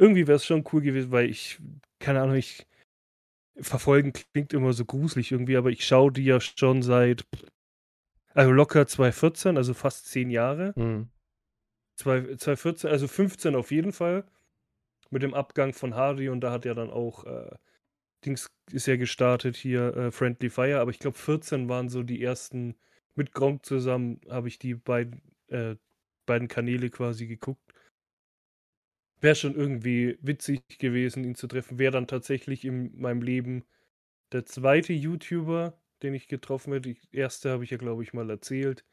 irgendwie 0.00 0.26
wäre 0.26 0.36
es 0.36 0.46
schon 0.46 0.64
cool 0.72 0.80
gewesen, 0.80 1.12
weil 1.12 1.28
ich, 1.28 1.60
keine 1.98 2.22
Ahnung, 2.22 2.36
ich, 2.36 2.66
verfolgen 3.60 4.12
klingt 4.12 4.52
immer 4.52 4.72
so 4.72 4.84
gruselig 4.84 5.32
irgendwie, 5.32 5.56
aber 5.56 5.70
ich 5.70 5.86
schaue 5.86 6.10
die 6.10 6.24
ja 6.24 6.40
schon 6.40 6.82
seit, 6.82 7.24
also 8.32 8.50
locker 8.50 8.86
2014, 8.86 9.56
also 9.56 9.74
fast 9.74 10.06
zehn 10.06 10.30
Jahre. 10.30 10.72
Mhm. 10.76 11.08
2014, 11.96 12.88
also 12.88 13.06
15 13.06 13.54
auf 13.54 13.70
jeden 13.70 13.92
Fall. 13.92 14.24
Mit 15.10 15.22
dem 15.22 15.34
Abgang 15.34 15.74
von 15.74 15.96
Hardy 15.96 16.28
und 16.28 16.40
da 16.40 16.52
hat 16.52 16.64
ja 16.64 16.72
dann 16.72 16.88
auch 16.88 17.24
äh, 17.24 17.50
Dings 18.24 18.46
ist 18.70 18.86
ja 18.86 18.96
gestartet 18.96 19.56
hier, 19.56 19.96
äh, 19.96 20.10
Friendly 20.12 20.50
Fire, 20.50 20.80
aber 20.80 20.90
ich 20.90 20.98
glaube 20.98 21.18
14 21.18 21.68
waren 21.68 21.88
so 21.88 22.02
die 22.02 22.22
ersten, 22.22 22.76
mit 23.16 23.32
Gronk 23.32 23.66
zusammen 23.66 24.20
habe 24.28 24.48
ich 24.48 24.58
die 24.58 24.74
beiden, 24.74 25.20
äh, 25.48 25.76
beiden 26.26 26.48
Kanäle 26.48 26.90
quasi 26.90 27.26
geguckt. 27.26 27.69
Wäre 29.20 29.34
schon 29.34 29.54
irgendwie 29.54 30.18
witzig 30.22 30.62
gewesen, 30.78 31.24
ihn 31.24 31.34
zu 31.34 31.46
treffen. 31.46 31.78
Wäre 31.78 31.92
dann 31.92 32.06
tatsächlich 32.06 32.64
in 32.64 32.98
meinem 32.98 33.22
Leben 33.22 33.64
der 34.32 34.46
zweite 34.46 34.92
YouTuber, 34.92 35.78
den 36.02 36.14
ich 36.14 36.28
getroffen 36.28 36.72
hätte. 36.72 36.94
Die 36.94 36.98
erste 37.12 37.50
habe 37.50 37.64
ich 37.64 37.70
ja, 37.70 37.76
glaube 37.76 38.02
ich, 38.02 38.14
mal 38.14 38.30
erzählt. 38.30 38.84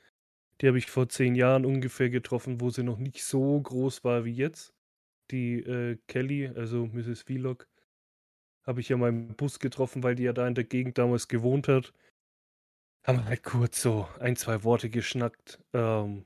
Die 0.60 0.68
habe 0.68 0.78
ich 0.78 0.88
vor 0.88 1.08
zehn 1.08 1.36
Jahren 1.36 1.66
ungefähr 1.66 2.10
getroffen, 2.10 2.60
wo 2.60 2.70
sie 2.70 2.84
noch 2.84 2.98
nicht 2.98 3.24
so 3.24 3.62
groß 3.62 4.04
war 4.04 4.26
wie 4.26 4.34
jetzt. 4.34 4.74
Die 5.32 5.60
äh, 5.60 5.98
Kelly, 6.08 6.48
also 6.48 6.88
Mrs. 6.88 7.22
Vlog, 7.22 7.68
habe 8.63 8.82
ich 8.82 8.90
ja 8.90 8.98
mal 8.98 9.10
im 9.10 9.36
Bus 9.36 9.60
getroffen, 9.60 10.04
weil 10.04 10.16
die 10.16 10.24
ja 10.24 10.34
da 10.34 10.48
in 10.48 10.56
der 10.56 10.63
Gegend 10.63 10.98
damals 10.98 11.28
gewohnt 11.28 11.68
hat. 11.68 11.94
Haben 13.06 13.24
halt 13.24 13.44
kurz 13.44 13.82
so 13.82 14.08
ein, 14.20 14.36
zwei 14.36 14.63
Worte 14.63 14.90
geschnackt. 14.90 15.63
Ähm, 15.74 16.26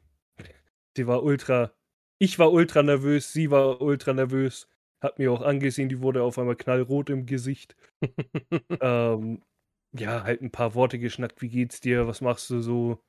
sie 0.97 1.05
war 1.05 1.23
ultra, 1.23 1.71
ich 2.21 2.37
war 2.37 2.51
ultra 2.51 2.83
nervös, 2.83 3.33
sie 3.33 3.49
war 3.49 3.81
ultra 3.81 4.13
nervös. 4.13 4.67
Hat 5.01 5.17
mir 5.17 5.31
auch 5.31 5.41
angesehen, 5.41 5.89
die 5.89 6.01
wurde 6.01 6.21
auf 6.21 6.37
einmal 6.37 6.55
knallrot 6.55 7.09
im 7.09 7.25
Gesicht. 7.25 7.75
ähm, 8.79 9.41
ja, 9.91 10.23
halt 10.23 10.43
ein 10.43 10.51
paar 10.51 10.75
Worte 10.75 10.99
geschnackt. 10.99 11.41
Wie 11.41 11.49
geht's 11.49 11.81
dir? 11.81 12.05
Was 12.05 12.21
machst 12.21 12.47
du 12.51 12.61
so? 12.61 12.99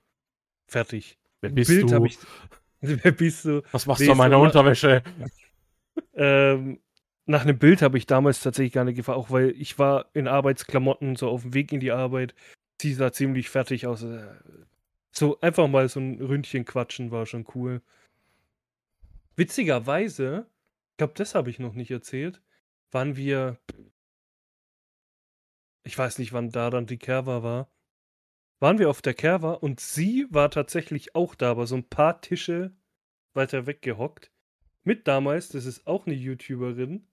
Fertig. 0.66 1.18
Wer 1.42 1.51
bist 1.51 1.68
Bild 1.68 1.90
du? 1.90 2.05
Ich, 2.07 2.18
wer 2.81 3.12
bist 3.12 3.44
du? 3.44 3.61
Was 3.70 3.85
machst 3.85 4.01
du 4.01 4.12
an 4.12 4.16
meiner 4.16 4.38
Unterwäsche? 4.38 5.03
ähm, 6.14 6.81
nach 7.27 7.42
einem 7.42 7.59
Bild 7.59 7.83
habe 7.83 7.98
ich 7.98 8.07
damals 8.07 8.40
tatsächlich 8.40 8.72
gar 8.72 8.87
nicht 8.87 8.96
gefragt, 8.96 9.18
auch 9.18 9.31
weil 9.31 9.51
ich 9.51 9.79
war 9.79 10.07
in 10.14 10.27
Arbeitsklamotten 10.27 11.16
so 11.16 11.29
auf 11.29 11.42
dem 11.42 11.53
Weg 11.53 11.70
in 11.70 11.81
die 11.81 11.92
Arbeit. 11.92 12.35
Sie 12.81 12.94
sah 12.94 13.12
ziemlich 13.12 13.51
fertig 13.51 13.87
aus. 13.87 14.05
Äh, 14.05 14.27
so 15.11 15.38
einfach 15.40 15.68
mal 15.68 15.87
so 15.90 16.01
ein 16.01 16.18
Ründchen 16.18 16.64
quatschen 16.64 17.11
war 17.11 17.27
schon 17.27 17.44
cool. 17.55 17.83
Witzigerweise, 19.36 20.46
ich 20.92 20.96
glaube, 20.98 21.14
das 21.16 21.34
habe 21.34 21.50
ich 21.50 21.58
noch 21.58 21.74
nicht 21.74 21.90
erzählt, 21.90 22.42
waren 22.90 23.16
wir. 23.16 23.58
Ich 25.84 25.98
weiß 25.98 26.18
nicht, 26.18 26.32
wann 26.32 26.50
da 26.50 26.70
dann 26.70 26.86
die 26.86 26.98
Kerwa 26.98 27.42
war 27.42 27.72
waren 28.62 28.78
wir 28.78 28.88
auf 28.88 29.02
der 29.02 29.14
Kerwa 29.14 29.54
und 29.54 29.80
sie 29.80 30.28
war 30.30 30.48
tatsächlich 30.48 31.16
auch 31.16 31.34
da, 31.34 31.50
aber 31.50 31.66
so 31.66 31.74
ein 31.74 31.88
paar 31.88 32.20
Tische 32.20 32.72
weiter 33.34 33.66
weggehockt. 33.66 34.30
Mit 34.84 35.08
damals, 35.08 35.48
das 35.48 35.66
ist 35.66 35.84
auch 35.88 36.06
eine 36.06 36.14
YouTuberin. 36.14 37.08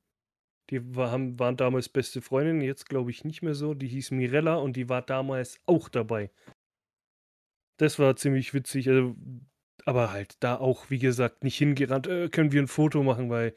Die 0.69 0.95
war, 0.95 1.11
waren 1.39 1.57
damals 1.57 1.89
beste 1.89 2.21
Freundinnen, 2.21 2.61
jetzt 2.61 2.87
glaube 2.87 3.09
ich 3.09 3.23
nicht 3.23 3.41
mehr 3.41 3.55
so. 3.55 3.73
Die 3.73 3.87
hieß 3.87 4.11
Mirella 4.11 4.57
und 4.57 4.75
die 4.75 4.89
war 4.89 5.01
damals 5.01 5.59
auch 5.65 5.89
dabei. 5.89 6.29
Das 7.77 7.97
war 7.97 8.15
ziemlich 8.15 8.53
witzig. 8.53 8.87
Also, 8.87 9.15
aber 9.89 10.11
halt 10.11 10.35
da 10.39 10.55
auch, 10.55 10.91
wie 10.91 10.99
gesagt, 10.99 11.43
nicht 11.43 11.57
hingerannt, 11.57 12.05
äh, 12.05 12.29
können 12.29 12.51
wir 12.51 12.61
ein 12.61 12.67
Foto 12.67 13.01
machen, 13.01 13.31
weil 13.31 13.55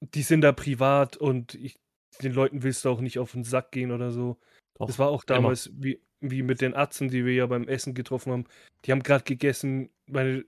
die 0.00 0.22
sind 0.22 0.40
da 0.40 0.52
privat 0.52 1.18
und 1.18 1.54
ich, 1.54 1.78
den 2.22 2.32
Leuten 2.32 2.62
willst 2.62 2.86
du 2.86 2.88
auch 2.88 3.00
nicht 3.00 3.18
auf 3.18 3.32
den 3.32 3.44
Sack 3.44 3.70
gehen 3.70 3.92
oder 3.92 4.10
so. 4.10 4.38
Doch, 4.78 4.86
das 4.86 4.98
war 4.98 5.08
auch 5.08 5.24
damals 5.24 5.70
wie, 5.74 6.00
wie 6.20 6.42
mit 6.42 6.62
den 6.62 6.74
Atzen, 6.74 7.10
die 7.10 7.26
wir 7.26 7.34
ja 7.34 7.46
beim 7.46 7.68
Essen 7.68 7.92
getroffen 7.92 8.32
haben. 8.32 8.44
Die 8.86 8.92
haben 8.92 9.02
gerade 9.02 9.24
gegessen, 9.24 9.90
meine 10.06 10.46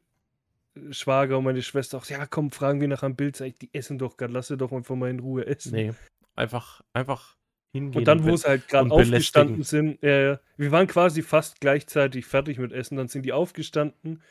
Schwager 0.91 1.37
und 1.37 1.45
meine 1.45 1.61
Schwester 1.61 1.99
auch, 1.99 2.07
ja 2.07 2.25
komm, 2.27 2.53
fragen 2.53 2.81
wir 2.81 2.89
nach 2.89 3.03
einem 3.03 3.17
Bild, 3.17 3.37
sag 3.37 3.49
ich, 3.49 3.59
die 3.59 3.75
essen 3.75 3.99
doch 3.99 4.17
gerade, 4.17 4.33
lass 4.33 4.47
sie 4.47 4.57
doch 4.57 4.73
einfach 4.73 4.97
mal 4.97 5.11
in 5.11 5.21
Ruhe 5.21 5.47
essen. 5.47 5.73
Nee, 5.73 5.93
einfach, 6.35 6.81
einfach 6.95 7.37
hingehen. 7.73 7.99
Und 7.99 8.05
dann, 8.09 8.25
wo 8.25 8.37
sie 8.37 8.49
halt 8.49 8.69
gerade 8.69 8.91
aufgestanden 8.91 9.63
sind, 9.63 10.03
äh, 10.03 10.39
wir 10.57 10.73
waren 10.73 10.87
quasi 10.87 11.23
fast 11.23 11.61
gleichzeitig 11.61 12.27
fertig 12.27 12.59
mit 12.59 12.73
Essen, 12.73 12.97
dann 12.97 13.09
sind 13.09 13.25
die 13.25 13.33
aufgestanden, 13.33 14.23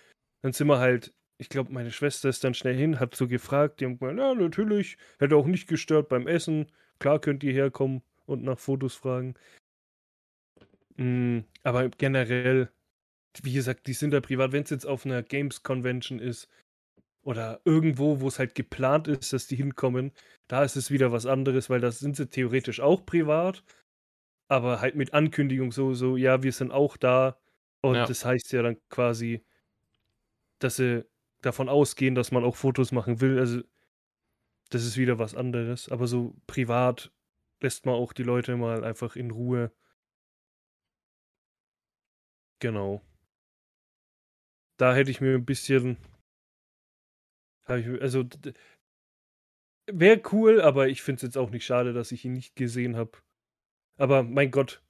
dann 0.41 0.53
sind 0.53 0.67
wir 0.67 0.79
halt, 0.79 1.13
ich 1.37 1.49
glaube, 1.49 1.71
meine 1.71 1.91
Schwester 1.91 2.29
ist 2.29 2.43
dann 2.43 2.53
schnell 2.53 2.75
hin, 2.75 2.99
hat 2.99 3.15
so 3.15 3.27
gefragt, 3.27 3.79
die 3.79 3.85
haben 3.85 3.99
gemeint, 3.99 4.19
ja, 4.19 4.33
natürlich, 4.33 4.97
hätte 5.19 5.35
auch 5.35 5.47
nicht 5.47 5.67
gestört 5.67 6.09
beim 6.09 6.27
Essen, 6.27 6.67
klar 6.99 7.19
könnt 7.19 7.43
ihr 7.43 7.53
herkommen 7.53 8.01
und 8.25 8.43
nach 8.43 8.59
Fotos 8.59 8.95
fragen. 8.95 9.35
Mm, 10.97 11.39
aber 11.63 11.89
generell, 11.89 12.69
wie 13.41 13.53
gesagt, 13.53 13.87
die 13.87 13.93
sind 13.93 14.11
da 14.11 14.19
privat. 14.19 14.51
Wenn 14.51 14.63
es 14.63 14.69
jetzt 14.69 14.85
auf 14.85 15.05
einer 15.05 15.23
Games 15.23 15.63
Convention 15.63 16.19
ist 16.19 16.49
oder 17.29 17.61
irgendwo, 17.63 18.21
wo 18.21 18.27
es 18.27 18.39
halt 18.39 18.55
geplant 18.55 19.07
ist, 19.07 19.33
dass 19.33 19.45
die 19.45 19.55
hinkommen, 19.55 20.13
da 20.47 20.63
ist 20.63 20.75
es 20.75 20.89
wieder 20.89 21.11
was 21.11 21.27
anderes, 21.27 21.69
weil 21.69 21.79
da 21.79 21.91
sind 21.91 22.15
sie 22.15 22.27
theoretisch 22.27 22.79
auch 22.79 23.05
privat, 23.05 23.63
aber 24.47 24.81
halt 24.81 24.95
mit 24.95 25.13
Ankündigung 25.13 25.71
so, 25.71 25.93
so, 25.93 26.17
ja, 26.17 26.41
wir 26.41 26.51
sind 26.51 26.71
auch 26.71 26.97
da. 26.97 27.37
Und 27.81 27.97
ja. 27.97 28.07
das 28.07 28.25
heißt 28.25 28.51
ja 28.51 28.63
dann 28.63 28.77
quasi, 28.89 29.45
dass 30.57 30.77
sie 30.77 31.05
davon 31.41 31.69
ausgehen, 31.69 32.15
dass 32.15 32.31
man 32.31 32.43
auch 32.43 32.55
Fotos 32.55 32.91
machen 32.91 33.21
will. 33.21 33.37
Also, 33.37 33.61
das 34.71 34.83
ist 34.83 34.97
wieder 34.97 35.19
was 35.19 35.35
anderes. 35.35 35.87
Aber 35.87 36.07
so 36.07 36.35
privat 36.47 37.11
lässt 37.61 37.85
man 37.85 37.93
auch 37.93 38.11
die 38.11 38.23
Leute 38.23 38.57
mal 38.57 38.83
einfach 38.83 39.15
in 39.15 39.29
Ruhe. 39.29 39.71
Genau. 42.57 43.03
Da 44.77 44.95
hätte 44.95 45.11
ich 45.11 45.21
mir 45.21 45.35
ein 45.35 45.45
bisschen. 45.45 45.99
Ich, 47.77 48.01
also. 48.01 48.25
Wäre 49.91 50.21
cool, 50.31 50.61
aber 50.61 50.87
ich 50.87 51.01
finde 51.01 51.17
es 51.17 51.21
jetzt 51.23 51.37
auch 51.37 51.49
nicht 51.49 51.65
schade, 51.65 51.93
dass 51.93 52.11
ich 52.11 52.23
ihn 52.23 52.33
nicht 52.33 52.55
gesehen 52.55 52.95
habe. 52.95 53.11
Aber 53.97 54.23
mein 54.23 54.51
Gott. 54.51 54.83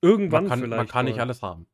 Irgendwann 0.00 0.44
man 0.44 0.50
kann, 0.50 0.60
vielleicht. 0.60 0.78
Man 0.78 0.88
kann 0.88 1.04
nicht 1.06 1.20
alles 1.20 1.42
haben. 1.42 1.66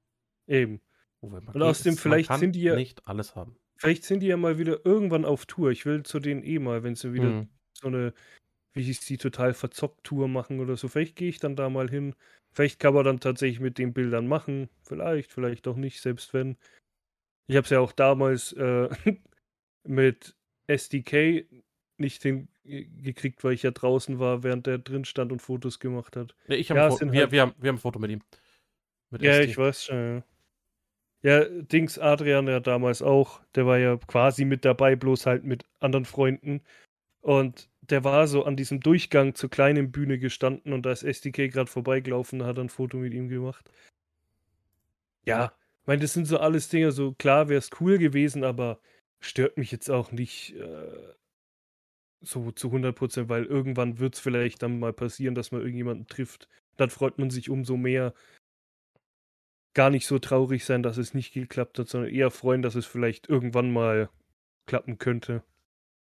Eben. 0.47 0.81
Und 1.21 1.63
außerdem, 1.63 1.97
vielleicht 1.97 2.33
sind 2.35 2.53
die 2.53 2.63
ja. 2.63 2.77
nicht 2.77 3.07
alles 3.07 3.35
haben. 3.35 3.57
Vielleicht 3.77 4.05
sind 4.05 4.21
die 4.21 4.27
ja 4.27 4.37
mal 4.37 4.59
wieder 4.59 4.85
irgendwann 4.85 5.25
auf 5.25 5.47
Tour. 5.47 5.71
Ich 5.71 5.87
will 5.87 6.03
zu 6.03 6.19
denen 6.19 6.43
eh 6.43 6.59
mal, 6.59 6.83
wenn 6.83 6.95
sie 6.95 7.13
wieder 7.13 7.29
mhm. 7.29 7.49
so 7.73 7.89
eine, 7.89 8.13
wie 8.73 8.83
hieß 8.83 9.01
die, 9.01 9.19
total 9.19 9.55
verzockt 9.55 10.05
Tour 10.05 10.29
machen 10.29 10.61
oder 10.61 10.77
so. 10.77 10.89
Vielleicht 10.89 11.17
gehe 11.17 11.29
ich 11.29 11.39
dann 11.39 11.57
da 11.57 11.71
mal 11.71 11.89
hin. 11.89 12.15
Vielleicht 12.53 12.81
kann 12.81 12.95
man 12.95 13.05
dann 13.05 13.21
tatsächlich 13.21 13.61
mit 13.61 13.79
den 13.79 13.93
Bildern 13.93 14.27
machen. 14.27 14.69
Vielleicht, 14.83 15.33
vielleicht 15.33 15.69
auch 15.69 15.77
nicht, 15.77 16.01
selbst 16.01 16.35
wenn. 16.35 16.57
Ich 17.47 17.57
habe 17.57 17.65
es 17.65 17.71
ja 17.71 17.81
auch 17.81 17.93
damals 17.93 18.53
äh, 18.53 18.89
mit 19.89 20.37
SDK 20.67 21.47
nicht 21.97 22.23
hingekriegt, 22.23 23.43
weil 23.43 23.55
ich 23.55 23.63
ja 23.63 23.71
draußen 23.71 24.19
war, 24.19 24.43
während 24.43 24.67
der 24.67 24.79
drin 24.79 25.05
stand 25.05 25.33
und 25.33 25.43
Fotos 25.43 25.81
gemacht 25.81 26.17
hat. 26.17 26.35
Nee, 26.47 26.57
ich 26.57 26.71
hab 26.71 26.77
ja, 26.77 26.91
wir, 26.91 27.21
halt... 27.23 27.33
wir, 27.33 27.43
haben, 27.43 27.55
wir 27.59 27.69
haben 27.69 27.77
ein 27.77 27.81
Foto 27.81 27.99
mit 27.99 28.11
ihm. 28.11 28.23
Mit 29.11 29.23
ja, 29.23 29.33
SD. 29.33 29.45
ich 29.45 29.59
weiß 29.59 29.85
schon. 29.85 30.23
Ja. 31.23 31.41
ja, 31.41 31.45
Dings 31.63 31.99
Adrian 31.99 32.47
ja 32.47 32.61
damals 32.61 33.03
auch. 33.03 33.41
Der 33.55 33.67
war 33.67 33.79
ja 33.79 33.97
quasi 33.97 34.45
mit 34.45 34.65
dabei, 34.65 34.95
bloß 34.95 35.27
halt 35.27 35.45
mit 35.45 35.65
anderen 35.81 36.05
Freunden. 36.05 36.61
Und 37.21 37.69
der 37.81 38.05
war 38.05 38.29
so 38.29 38.45
an 38.45 38.57
diesem 38.57 38.81
Durchgang 38.81 39.35
zur 39.35 39.51
kleinen 39.51 39.91
Bühne 39.91 40.19
gestanden 40.19 40.73
und 40.73 40.85
da 40.85 40.93
ist 40.93 41.03
SDK 41.03 41.51
gerade 41.51 41.71
vorbeigelaufen 41.71 42.41
und 42.41 42.47
hat 42.47 42.59
ein 42.59 42.69
Foto 42.69 42.99
mit 42.99 43.15
ihm 43.15 43.29
gemacht. 43.29 43.71
Ja, 45.25 45.53
ich 45.83 45.87
meine, 45.87 46.03
das 46.03 46.13
sind 46.13 46.27
so 46.27 46.39
alles 46.39 46.69
Dinge, 46.69 46.93
so 46.93 47.13
klar 47.13 47.49
wäre 47.49 47.59
es 47.59 47.71
cool 47.81 47.99
gewesen, 47.99 48.45
aber 48.45 48.79
stört 49.21 49.59
mich 49.59 49.73
jetzt 49.73 49.91
auch 49.91 50.13
nicht 50.13 50.55
äh, 50.55 51.15
so 52.21 52.51
zu 52.53 52.69
100 52.69 52.95
Prozent, 52.97 53.29
weil 53.29 53.45
irgendwann 53.45 53.99
wird 53.99 54.15
es 54.15 54.21
vielleicht 54.21 54.63
dann 54.63 54.79
mal 54.79 54.93
passieren, 54.93 55.35
dass 55.35 55.53
man 55.53 55.61
irgendjemanden 55.61 56.07
trifft. 56.07 56.49
Dann 56.77 56.91
freut 56.91 57.19
man 57.19 57.31
sich 57.31 57.51
umso 57.51 57.77
mehr. 57.77 58.15
Gar 59.75 59.91
nicht 59.91 60.07
so 60.07 60.19
traurig 60.19 60.65
sein, 60.65 60.83
dass 60.83 60.97
es 60.97 61.15
nicht 61.15 61.33
geklappt 61.33 61.79
hat, 61.79 61.89
sondern 61.89 62.11
eher 62.11 62.31
freuen, 62.31 62.63
dass 62.63 62.75
es 62.75 62.87
vielleicht 62.87 63.29
irgendwann 63.29 63.73
mal 63.73 64.11
klappen 64.67 64.99
könnte. 64.99 65.45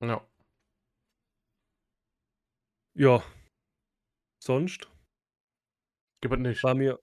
Ja. 0.01 0.25
Ja. 2.95 3.23
Sonst? 4.39 4.89
Gibt 6.21 6.39
nicht. 6.39 6.63
War 6.63 6.75
mir, 6.75 6.99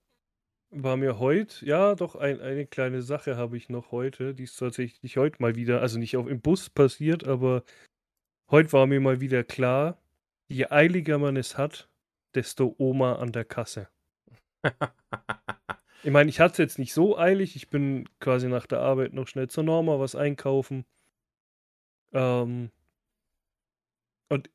war 0.74 0.96
mir 0.96 1.18
heute, 1.18 1.64
ja, 1.64 1.94
doch 1.94 2.16
ein, 2.16 2.40
eine 2.40 2.66
kleine 2.66 3.02
Sache 3.02 3.37
habe 3.37 3.56
ich 3.56 3.68
noch 3.68 3.92
heute. 3.92 4.34
Die 4.34 4.44
ist 4.44 4.56
tatsächlich 4.56 5.16
heute 5.16 5.40
mal 5.40 5.54
wieder, 5.54 5.80
also 5.80 5.98
nicht 5.98 6.16
auf, 6.16 6.26
im 6.26 6.40
Bus 6.40 6.70
passiert, 6.70 7.26
aber 7.26 7.62
heute 8.50 8.72
war 8.72 8.87
mir 8.87 9.00
mal 9.00 9.20
wieder 9.20 9.44
klar, 9.44 9.98
je 10.48 10.66
eiliger 10.66 11.18
man 11.18 11.37
es 11.37 11.56
hat, 11.56 11.88
desto 12.34 12.74
Oma 12.78 13.16
an 13.16 13.32
der 13.32 13.44
Kasse. 13.44 13.88
ich 16.02 16.10
meine, 16.10 16.28
ich 16.28 16.40
hatte 16.40 16.52
es 16.52 16.58
jetzt 16.58 16.78
nicht 16.78 16.92
so 16.92 17.16
eilig. 17.16 17.56
Ich 17.56 17.70
bin 17.70 18.08
quasi 18.20 18.48
nach 18.48 18.66
der 18.66 18.80
Arbeit 18.80 19.12
noch 19.12 19.28
schnell 19.28 19.48
zur 19.48 19.64
Norma 19.64 19.98
was 20.00 20.16
einkaufen. 20.16 20.84
Ähm, 22.12 22.70
und 24.28 24.50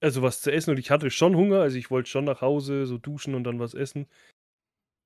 also 0.00 0.22
was 0.22 0.40
zu 0.40 0.52
essen 0.52 0.70
und 0.70 0.78
ich 0.78 0.90
hatte 0.90 1.10
schon 1.10 1.36
Hunger, 1.36 1.60
also 1.60 1.78
ich 1.78 1.90
wollte 1.90 2.10
schon 2.10 2.24
nach 2.24 2.40
Hause, 2.40 2.86
so 2.86 2.98
duschen 2.98 3.34
und 3.34 3.44
dann 3.44 3.60
was 3.60 3.74
essen. 3.74 4.06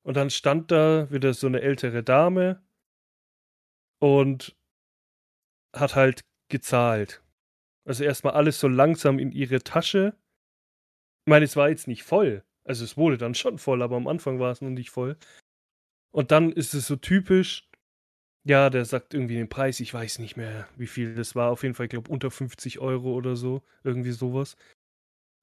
Und 0.02 0.16
dann 0.16 0.30
stand 0.30 0.70
da 0.70 1.10
wieder 1.10 1.34
so 1.34 1.46
eine 1.46 1.60
ältere 1.60 2.02
Dame 2.02 2.62
und 4.00 4.56
hat 5.74 5.96
halt 5.96 6.22
gezahlt. 6.48 7.22
Also 7.84 8.04
erstmal 8.04 8.34
alles 8.34 8.60
so 8.60 8.68
langsam 8.68 9.18
in 9.18 9.32
ihre 9.32 9.60
Tasche. 9.60 10.16
Ich 11.26 11.30
meine, 11.30 11.44
es 11.44 11.56
war 11.56 11.68
jetzt 11.68 11.88
nicht 11.88 12.02
voll. 12.02 12.44
Also 12.64 12.84
es 12.84 12.96
wurde 12.96 13.18
dann 13.18 13.34
schon 13.34 13.58
voll, 13.58 13.82
aber 13.82 13.96
am 13.96 14.06
Anfang 14.06 14.40
war 14.40 14.50
es 14.50 14.60
noch 14.60 14.70
nicht 14.70 14.90
voll. 14.90 15.16
Und 16.10 16.30
dann 16.30 16.52
ist 16.52 16.74
es 16.74 16.86
so 16.86 16.96
typisch, 16.96 17.68
ja, 18.44 18.70
der 18.70 18.84
sagt 18.84 19.14
irgendwie 19.14 19.36
den 19.36 19.48
Preis, 19.48 19.80
ich 19.80 19.92
weiß 19.92 20.20
nicht 20.20 20.36
mehr, 20.36 20.68
wie 20.76 20.86
viel 20.86 21.14
das 21.14 21.34
war. 21.34 21.50
Auf 21.50 21.62
jeden 21.62 21.74
Fall, 21.74 21.86
ich 21.86 21.90
glaube, 21.90 22.10
unter 22.10 22.30
50 22.30 22.78
Euro 22.78 23.12
oder 23.12 23.36
so. 23.36 23.62
Irgendwie 23.84 24.12
sowas. 24.12 24.56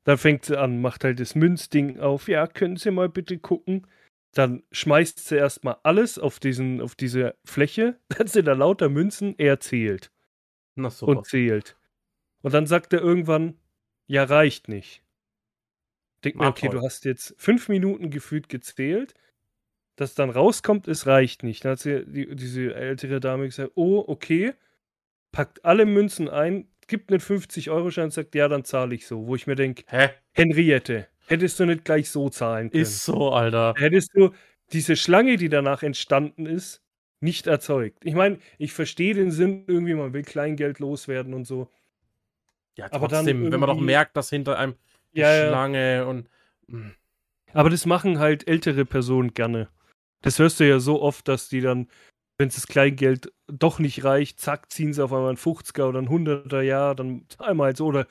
Dann 0.05 0.17
fängt 0.17 0.45
sie 0.45 0.59
an, 0.59 0.81
macht 0.81 1.03
halt 1.03 1.19
das 1.19 1.35
Münzding 1.35 1.99
auf. 1.99 2.27
Ja, 2.27 2.47
können 2.47 2.77
Sie 2.77 2.91
mal 2.91 3.09
bitte 3.09 3.39
gucken? 3.39 3.87
Dann 4.35 4.63
schmeißt 4.73 5.27
sie 5.27 5.37
erstmal 5.37 5.77
alles 5.83 6.19
auf, 6.19 6.39
diesen, 6.39 6.81
auf 6.81 6.93
diese 6.95 7.35
Fläche. 7.45 7.99
Dann 8.09 8.27
sind 8.27 8.45
da 8.45 8.53
lauter 8.53 8.89
Münzen. 8.89 9.33
Er 9.37 9.59
zählt. 9.59 10.11
Na 10.75 10.89
super. 10.89 11.13
Und 11.13 11.25
zählt. 11.25 11.77
Und 12.41 12.53
dann 12.53 12.67
sagt 12.67 12.93
er 12.93 13.01
irgendwann, 13.01 13.57
ja, 14.05 14.23
reicht 14.23 14.67
nicht. 14.67 15.01
Denk 16.23 16.35
mir, 16.35 16.47
okay, 16.47 16.69
du 16.69 16.81
hast 16.81 17.05
jetzt 17.05 17.33
fünf 17.37 17.69
Minuten 17.69 18.11
gefühlt 18.11 18.49
gezählt. 18.49 19.15
Dass 19.95 20.13
dann 20.13 20.29
rauskommt, 20.29 20.89
es 20.89 21.07
reicht 21.07 21.43
nicht. 21.43 21.63
Dann 21.63 21.71
hat 21.71 21.79
sie, 21.79 22.05
die, 22.05 22.35
diese 22.35 22.75
ältere 22.75 23.21
Dame 23.21 23.45
gesagt, 23.45 23.71
oh, 23.75 24.03
okay, 24.05 24.53
packt 25.31 25.63
alle 25.63 25.85
Münzen 25.85 26.29
ein, 26.29 26.67
gibt 26.87 27.09
einen 27.09 27.21
50-Euro-Schein 27.21 28.05
und 28.05 28.13
sagt, 28.13 28.35
ja, 28.35 28.49
dann 28.49 28.65
zahle 28.65 28.93
ich 28.95 29.07
so. 29.07 29.27
Wo 29.27 29.35
ich 29.35 29.47
mir 29.47 29.55
denke, 29.55 29.83
Hä? 29.87 30.09
Henriette, 30.33 31.07
hättest 31.27 31.59
du 31.59 31.65
nicht 31.65 31.85
gleich 31.85 32.09
so 32.09 32.29
zahlen 32.29 32.69
können. 32.69 32.83
Ist 32.83 33.03
so, 33.05 33.31
Alter. 33.31 33.73
Hättest 33.77 34.11
du 34.15 34.31
diese 34.73 34.95
Schlange, 34.95 35.37
die 35.37 35.49
danach 35.49 35.83
entstanden 35.83 36.45
ist, 36.45 36.81
nicht 37.19 37.47
erzeugt. 37.47 37.99
Ich 38.03 38.13
meine, 38.13 38.39
ich 38.57 38.73
verstehe 38.73 39.13
den 39.13 39.31
Sinn 39.31 39.65
irgendwie, 39.67 39.93
man 39.93 40.13
will 40.13 40.23
Kleingeld 40.23 40.79
loswerden 40.79 41.33
und 41.33 41.45
so. 41.45 41.69
Ja, 42.77 42.85
Aber 42.91 43.07
dann 43.07 43.25
trotzdem, 43.25 43.51
wenn 43.51 43.59
man 43.59 43.69
doch 43.69 43.79
merkt, 43.79 44.17
dass 44.17 44.29
hinter 44.29 44.57
einem 44.59 44.75
die 45.13 45.19
Ja. 45.21 45.47
Schlange 45.47 46.05
und. 46.05 46.29
Hm. 46.69 46.93
Aber 47.53 47.69
das 47.69 47.85
machen 47.85 48.19
halt 48.19 48.47
ältere 48.47 48.85
Personen 48.85 49.33
gerne. 49.33 49.69
Das 50.21 50.39
hörst 50.39 50.59
du 50.59 50.67
ja 50.67 50.79
so 50.79 51.01
oft, 51.01 51.27
dass 51.27 51.47
die 51.47 51.61
dann, 51.61 51.87
wenn 52.37 52.49
das 52.49 52.67
Kleingeld 52.67 53.31
doch 53.47 53.79
nicht 53.79 54.03
reicht, 54.03 54.39
zack, 54.39 54.71
ziehen 54.71 54.93
sie 54.93 55.03
auf 55.03 55.13
einmal 55.13 55.29
einen 55.29 55.37
50er 55.37 55.87
oder 55.87 55.99
einen 55.99 56.09
100er, 56.09 56.61
ja, 56.61 56.93
dann 56.93 57.25
wir 57.39 57.63
halt 57.63 57.77
so. 57.77 57.85
Oder 57.85 58.07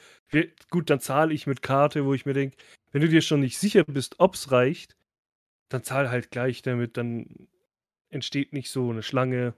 gut, 0.71 0.89
dann 0.91 1.01
zahle 1.01 1.35
ich 1.35 1.47
mit 1.47 1.63
Karte, 1.63 2.05
wo 2.05 2.15
ich 2.15 2.25
mir 2.25 2.33
denke, 2.33 2.57
wenn 2.93 3.03
du 3.03 3.09
dir 3.09 3.21
schon 3.21 3.41
nicht 3.41 3.59
sicher 3.59 3.85
bist, 3.85 4.17
ob's 4.19 4.51
reicht, 4.51 4.97
dann 5.69 5.83
zahl 5.83 6.11
halt 6.11 6.31
gleich 6.31 6.63
damit, 6.63 6.97
dann 6.97 7.49
entsteht 8.09 8.53
nicht 8.53 8.71
so 8.71 8.91
eine 8.91 9.03
Schlange. 9.03 9.55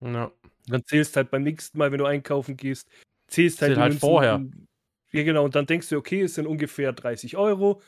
Ja. 0.00 0.32
Dann 0.66 0.84
zählst 0.84 1.16
halt 1.16 1.30
beim 1.30 1.42
nächsten 1.42 1.78
Mal, 1.78 1.92
wenn 1.92 1.98
du 1.98 2.06
einkaufen 2.06 2.56
gehst, 2.56 2.88
zählst 3.28 3.62
halt, 3.62 3.74
Zähl 3.74 3.82
halt 3.82 3.94
vorher. 3.94 4.44
Ja, 5.12 5.22
genau. 5.24 5.44
Und 5.44 5.54
dann 5.54 5.66
denkst 5.66 5.88
du, 5.88 5.96
okay, 5.96 6.22
es 6.22 6.34
sind 6.34 6.46
ungefähr 6.46 6.92
30 6.92 7.36
Euro. 7.36 7.80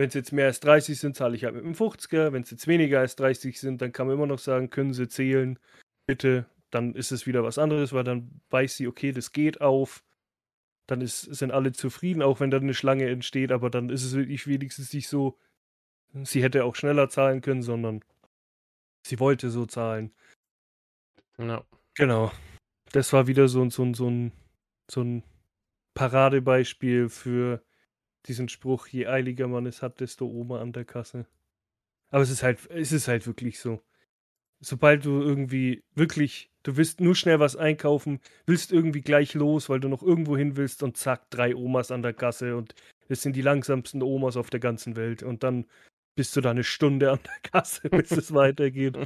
Wenn 0.00 0.08
es 0.08 0.14
jetzt 0.14 0.32
mehr 0.32 0.46
als 0.46 0.60
30 0.60 0.98
sind, 0.98 1.14
zahle 1.14 1.36
ich 1.36 1.44
halt 1.44 1.54
mit 1.54 1.62
einem 1.62 1.74
50er. 1.74 2.32
Wenn 2.32 2.42
es 2.42 2.50
jetzt 2.50 2.66
weniger 2.66 3.00
als 3.00 3.16
30 3.16 3.60
sind, 3.60 3.82
dann 3.82 3.92
kann 3.92 4.06
man 4.06 4.16
immer 4.16 4.26
noch 4.26 4.38
sagen, 4.38 4.70
können 4.70 4.94
Sie 4.94 5.08
zählen, 5.08 5.58
bitte. 6.06 6.46
Dann 6.70 6.94
ist 6.94 7.12
es 7.12 7.26
wieder 7.26 7.44
was 7.44 7.58
anderes, 7.58 7.92
weil 7.92 8.02
dann 8.02 8.40
weiß 8.48 8.78
sie, 8.78 8.86
okay, 8.86 9.12
das 9.12 9.32
geht 9.32 9.60
auf. 9.60 10.02
Dann 10.86 11.02
ist, 11.02 11.20
sind 11.20 11.50
alle 11.50 11.72
zufrieden, 11.72 12.22
auch 12.22 12.40
wenn 12.40 12.50
dann 12.50 12.62
eine 12.62 12.72
Schlange 12.72 13.10
entsteht. 13.10 13.52
Aber 13.52 13.68
dann 13.68 13.90
ist 13.90 14.02
es 14.02 14.14
wirklich 14.14 14.46
wenigstens 14.46 14.90
nicht 14.94 15.06
so, 15.06 15.38
sie 16.22 16.42
hätte 16.42 16.64
auch 16.64 16.76
schneller 16.76 17.10
zahlen 17.10 17.42
können, 17.42 17.62
sondern 17.62 18.02
sie 19.06 19.20
wollte 19.20 19.50
so 19.50 19.66
zahlen. 19.66 20.14
ja. 21.36 21.62
Genau. 21.94 22.32
Das 22.92 23.12
war 23.12 23.26
wieder 23.26 23.48
so, 23.48 23.68
so, 23.68 23.92
so, 23.92 24.08
ein, 24.08 24.32
so 24.90 25.02
ein 25.02 25.24
Paradebeispiel 25.92 27.10
für 27.10 27.62
diesen 28.26 28.48
Spruch, 28.48 28.86
je 28.88 29.06
eiliger 29.06 29.48
man 29.48 29.66
es 29.66 29.82
hat, 29.82 30.00
desto 30.00 30.26
Oma 30.26 30.60
an 30.60 30.72
der 30.72 30.84
Kasse. 30.84 31.26
Aber 32.10 32.22
es 32.22 32.30
ist 32.30 32.42
halt, 32.42 32.68
es 32.70 32.92
ist 32.92 33.08
halt 33.08 33.26
wirklich 33.26 33.60
so. 33.60 33.80
Sobald 34.60 35.04
du 35.04 35.22
irgendwie 35.22 35.82
wirklich, 35.94 36.50
du 36.62 36.76
willst 36.76 37.00
nur 37.00 37.14
schnell 37.14 37.40
was 37.40 37.56
einkaufen, 37.56 38.20
willst 38.46 38.72
irgendwie 38.72 39.00
gleich 39.00 39.34
los, 39.34 39.68
weil 39.68 39.80
du 39.80 39.88
noch 39.88 40.02
irgendwo 40.02 40.36
hin 40.36 40.56
willst 40.56 40.82
und 40.82 40.96
zack, 40.96 41.30
drei 41.30 41.54
Omas 41.54 41.90
an 41.90 42.02
der 42.02 42.12
Kasse 42.12 42.56
und 42.56 42.74
es 43.08 43.22
sind 43.22 43.36
die 43.36 43.42
langsamsten 43.42 44.02
Omas 44.02 44.36
auf 44.36 44.50
der 44.50 44.60
ganzen 44.60 44.96
Welt 44.96 45.22
und 45.22 45.42
dann 45.42 45.66
bist 46.14 46.36
du 46.36 46.40
da 46.42 46.50
eine 46.50 46.64
Stunde 46.64 47.10
an 47.12 47.20
der 47.24 47.50
Kasse, 47.50 47.88
bis 47.90 48.10
es 48.10 48.34
weitergeht. 48.34 48.98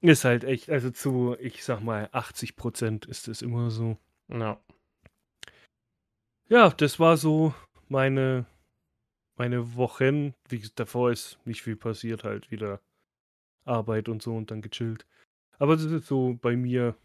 Ist 0.00 0.24
halt 0.24 0.44
echt, 0.44 0.68
also 0.68 0.90
zu, 0.90 1.36
ich 1.38 1.64
sag 1.64 1.80
mal, 1.80 2.08
80 2.12 2.56
Prozent 2.56 3.06
ist 3.06 3.28
es 3.28 3.40
immer 3.40 3.70
so. 3.70 3.96
ja. 4.28 4.60
Ja, 6.48 6.68
das 6.68 7.00
war 7.00 7.16
so 7.16 7.54
meine, 7.92 8.46
meine 9.36 9.76
Wochen. 9.76 10.34
Wie 10.48 10.62
davor 10.74 11.12
ist 11.12 11.38
nicht 11.46 11.62
viel 11.62 11.76
passiert, 11.76 12.24
halt 12.24 12.50
wieder 12.50 12.80
Arbeit 13.64 14.08
und 14.08 14.22
so 14.22 14.34
und 14.36 14.50
dann 14.50 14.62
gechillt. 14.62 15.06
Aber 15.58 15.76
das 15.76 15.84
ist 15.86 16.06
so 16.06 16.38
bei 16.40 16.56
mir 16.56 16.96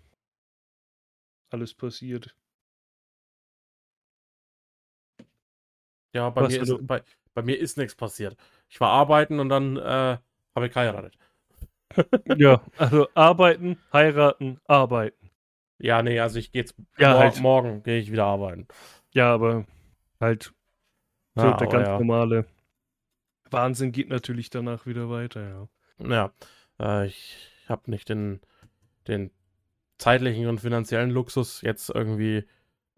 alles 1.52 1.73
passiert. 1.73 2.36
Ja, 6.13 6.30
bei 6.30 6.43
Was 6.43 6.54
mir, 6.54 6.62
ist, 6.62 6.88
bei, 6.88 7.04
bei 7.34 7.41
mir 7.43 7.60
ist 7.60 7.78
nichts 7.78 7.95
passiert. 7.95 8.38
Ich 8.69 8.80
war 8.80 8.91
arbeiten 8.91 9.39
und 9.39 9.50
dann 9.50 9.78
äh, 9.78 10.17
habe 10.56 10.67
ich 10.67 10.73
geheiratet. 10.73 11.17
ja, 12.38 12.62
also 12.78 13.08
arbeiten, 13.13 13.78
heiraten, 13.93 14.60
arbeiten. 14.65 15.30
Ja, 15.80 16.02
nee, 16.02 16.19
also 16.19 16.39
ich 16.39 16.52
gehe 16.52 16.62
jetzt 16.63 16.76
Ja, 16.97 17.10
mor 17.12 17.19
halt. 17.19 17.39
morgen 17.41 17.84
gehe 17.84 18.00
ich 18.00 18.12
wieder 18.12 18.26
arbeiten. 18.26 18.67
Ja, 19.13 19.34
aber 19.34 19.65
halt 20.19 20.54
so 21.38 21.47
Ja, 21.47 21.58
der 21.58 21.67
aber 21.67 21.78
ganz 21.78 21.88
ja. 21.88 21.97
normale 22.00 22.45
Wahnsinn 23.50 23.91
geht 23.91 24.10
natürlich 24.10 24.50
danach 24.50 24.86
wieder 24.86 25.10
weiter, 25.10 25.47
ja. 25.47 25.67
Ja, 26.00 26.32
äh, 26.80 27.08
ich 27.08 27.50
habe 27.67 27.89
nicht 27.89 28.10
den, 28.10 28.41
den 29.08 29.32
zeitlichen 29.97 30.47
und 30.47 30.60
finanziellen 30.60 31.10
Luxus, 31.10 31.62
jetzt 31.62 31.89
irgendwie 31.89 32.45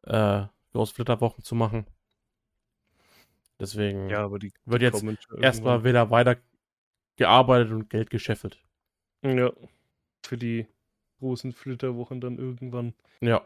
äh, 0.03 0.43
Großflitterwochen 0.73 1.43
zu 1.43 1.55
machen. 1.55 1.85
Deswegen 3.59 4.09
Ja, 4.09 4.23
aber 4.23 4.39
die 4.39 4.53
wird 4.65 4.81
jetzt 4.81 5.03
erstmal 5.41 5.83
wieder 5.83 6.09
weiter 6.09 6.37
gearbeitet 7.17 7.71
und 7.71 7.89
Geld 7.89 8.09
gescheffelt. 8.09 8.59
Ja, 9.21 9.51
für 10.25 10.37
die 10.37 10.67
großen 11.19 11.51
Flitterwochen 11.51 12.21
dann 12.21 12.37
irgendwann. 12.37 12.93
Ja, 13.19 13.45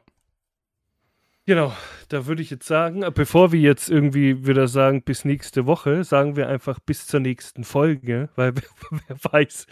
Genau, 1.46 1.74
da 2.08 2.26
würde 2.26 2.42
ich 2.42 2.50
jetzt 2.50 2.68
sagen, 2.68 3.04
bevor 3.14 3.52
wir 3.52 3.60
jetzt 3.60 3.90
irgendwie 3.90 4.48
wieder 4.48 4.68
sagen, 4.70 5.04
bis 5.04 5.26
nächste 5.26 5.66
Woche, 5.66 6.06
sagen 6.06 6.38
wir 6.38 6.48
einfach 6.48 6.80
bis 6.80 7.06
zur 7.06 7.20
nächsten 7.20 7.66
Folge, 7.66 8.30
weil 8.36 8.56
wer, 8.56 8.64
wer 9.08 9.18
weiß, 9.34 9.68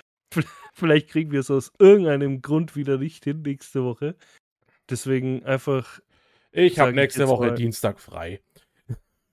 vielleicht 0.73 1.09
kriegen 1.09 1.31
wir 1.31 1.39
es 1.39 1.49
aus 1.49 1.71
irgendeinem 1.79 2.41
Grund 2.41 2.75
wieder 2.75 2.97
nicht 2.97 3.23
hin 3.23 3.41
nächste 3.41 3.85
Woche. 3.85 4.15
Deswegen 4.89 5.45
einfach 5.45 6.01
Ich 6.51 6.77
habe 6.77 6.91
nächste 6.91 7.29
Woche 7.29 7.47
mal. 7.47 7.55
Dienstag 7.55 7.99
frei. 7.99 8.41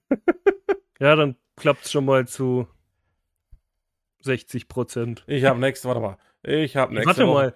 Ja, 1.01 1.15
dann 1.15 1.37
klappt 1.55 1.85
es 1.85 1.91
schon 1.93 2.03
mal 2.03 2.27
zu 2.27 2.67
60 4.21 4.67
Prozent. 4.67 5.23
Ich 5.27 5.45
habe 5.45 5.57
nächste, 5.57 5.87
warte 5.87 6.01
mal. 6.01 6.17
Ich 6.43 6.75
habe 6.75 6.93
nächste 6.93 7.07
Warte 7.07 7.27
Woche. 7.27 7.33
mal. 7.33 7.55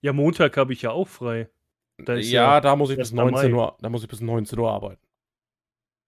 Ja, 0.00 0.12
Montag 0.12 0.56
habe 0.56 0.72
ich 0.72 0.82
ja 0.82 0.90
auch 0.90 1.06
frei. 1.06 1.48
Da 2.04 2.14
ist 2.14 2.30
ja, 2.30 2.60
da 2.60 2.76
muss 2.76 2.90
ich 2.90 2.96
bis 2.96 3.12
1. 3.12 3.32
19 3.32 3.52
Mai. 3.52 3.56
Uhr, 3.58 3.76
da 3.80 3.88
muss 3.88 4.02
ich 4.02 4.08
bis 4.08 4.20
19 4.20 4.58
Uhr 4.58 4.70
arbeiten. 4.70 5.02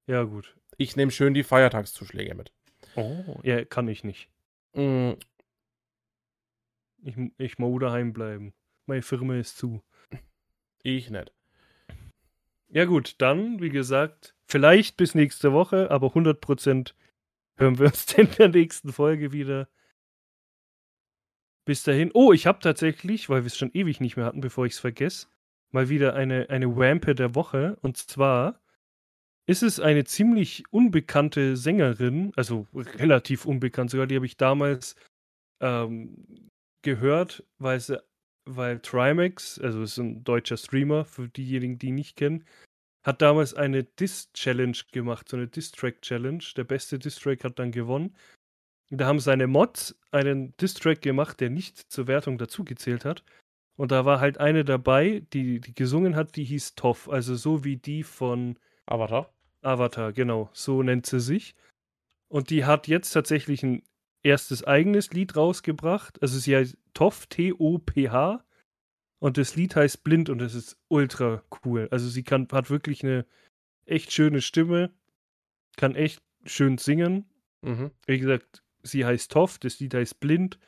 Ja, 0.06 0.22
gut. 0.24 0.56
Ich 0.78 0.96
nehme 0.96 1.10
schön 1.10 1.34
die 1.34 1.42
Feiertagszuschläge 1.44 2.34
mit. 2.34 2.52
Oh, 2.96 3.40
ja, 3.42 3.64
kann 3.64 3.88
ich 3.88 4.04
nicht. 4.04 4.28
Mm, 4.74 5.12
Ich, 7.04 7.16
ich 7.38 7.58
muss 7.58 7.80
daheim 7.80 8.12
bleiben. 8.12 8.52
Meine 8.86 9.02
Firma 9.02 9.36
ist 9.36 9.56
zu. 9.58 9.82
ich 10.82 11.10
nicht. 11.10 11.32
Ja, 12.68 12.84
gut, 12.86 13.16
dann, 13.18 13.60
wie 13.60 13.68
gesagt, 13.68 14.34
vielleicht 14.46 14.96
bis 14.96 15.14
nächste 15.14 15.52
Woche, 15.52 15.90
aber 15.90 16.08
100% 16.08 16.94
hören 17.56 17.78
wir 17.78 17.86
uns 17.86 18.12
in 18.16 18.30
der 18.38 18.48
nächsten 18.48 18.92
Folge 18.92 19.32
wieder. 19.32 19.68
Bis 21.64 21.84
dahin. 21.84 22.10
Oh, 22.14 22.32
ich 22.32 22.46
habe 22.46 22.58
tatsächlich, 22.58 23.28
weil 23.28 23.42
wir 23.42 23.46
es 23.46 23.56
schon 23.56 23.70
ewig 23.72 24.00
nicht 24.00 24.16
mehr 24.16 24.26
hatten, 24.26 24.40
bevor 24.40 24.66
ich 24.66 24.72
es 24.72 24.80
vergesse, 24.80 25.28
mal 25.72 25.88
wieder 25.88 26.14
eine, 26.14 26.48
eine 26.50 26.76
Wampe 26.76 27.14
der 27.14 27.34
Woche. 27.34 27.78
Und 27.82 27.96
zwar 27.96 28.60
ist 29.46 29.62
es 29.62 29.80
eine 29.80 30.04
ziemlich 30.04 30.64
unbekannte 30.70 31.56
Sängerin, 31.56 32.32
also 32.36 32.66
relativ 32.74 33.44
unbekannt 33.44 33.90
sogar, 33.90 34.06
die 34.06 34.16
habe 34.16 34.26
ich 34.26 34.36
damals 34.36 34.94
ähm, 35.60 36.50
gehört, 36.82 37.44
weil 37.58 37.80
sie, 37.80 38.02
weil 38.44 38.80
Trimax, 38.80 39.58
also 39.58 39.82
ist 39.82 39.98
ein 39.98 40.24
deutscher 40.24 40.56
Streamer, 40.56 41.04
für 41.04 41.28
diejenigen, 41.28 41.78
die 41.78 41.88
ihn 41.88 41.96
nicht 41.96 42.16
kennen, 42.16 42.44
hat 43.04 43.20
damals 43.20 43.54
eine 43.54 43.82
Diss-Challenge 43.82 44.78
gemacht, 44.92 45.28
so 45.28 45.36
eine 45.36 45.48
Diss-Track-Challenge. 45.48 46.44
Der 46.56 46.64
beste 46.64 46.98
Diss-Track 46.98 47.42
hat 47.42 47.58
dann 47.58 47.72
gewonnen. 47.72 48.14
Da 48.90 49.06
haben 49.06 49.18
seine 49.18 49.46
Mods 49.46 49.98
einen 50.12 50.56
Diss-Track 50.58 51.02
gemacht, 51.02 51.40
der 51.40 51.50
nicht 51.50 51.90
zur 51.90 52.06
Wertung 52.06 52.38
dazugezählt 52.38 53.04
hat. 53.04 53.24
Und 53.76 53.90
da 53.90 54.04
war 54.04 54.20
halt 54.20 54.38
eine 54.38 54.64
dabei, 54.64 55.22
die, 55.32 55.60
die 55.60 55.74
gesungen 55.74 56.14
hat, 56.14 56.36
die 56.36 56.44
hieß 56.44 56.74
Toff, 56.74 57.08
also 57.08 57.34
so 57.34 57.64
wie 57.64 57.76
die 57.76 58.02
von 58.02 58.58
Avatar? 58.86 59.32
Avatar, 59.62 60.12
genau, 60.12 60.50
so 60.52 60.82
nennt 60.82 61.06
sie 61.06 61.20
sich. 61.20 61.54
Und 62.28 62.50
die 62.50 62.64
hat 62.64 62.88
jetzt 62.88 63.12
tatsächlich 63.12 63.62
ein 63.62 63.82
erstes 64.22 64.64
eigenes 64.64 65.12
Lied 65.12 65.36
rausgebracht. 65.36 66.20
Also 66.22 66.38
sie 66.38 66.56
heißt 66.56 66.76
Toff, 66.94 67.26
T-O-P-H. 67.26 68.44
Und 69.18 69.38
das 69.38 69.54
Lied 69.54 69.76
heißt 69.76 70.02
Blind 70.02 70.30
und 70.30 70.38
das 70.38 70.54
ist 70.54 70.76
ultra 70.88 71.42
cool. 71.64 71.88
Also 71.90 72.08
sie 72.08 72.24
kann, 72.24 72.48
hat 72.50 72.70
wirklich 72.70 73.04
eine 73.04 73.24
echt 73.86 74.12
schöne 74.12 74.40
Stimme, 74.40 74.92
kann 75.76 75.94
echt 75.94 76.22
schön 76.44 76.78
singen. 76.78 77.30
Mhm. 77.62 77.92
Wie 78.06 78.18
gesagt, 78.18 78.64
sie 78.82 79.04
heißt 79.04 79.30
Toff, 79.30 79.58
das 79.58 79.78
Lied 79.78 79.94
heißt 79.94 80.18
Blind. 80.18 80.58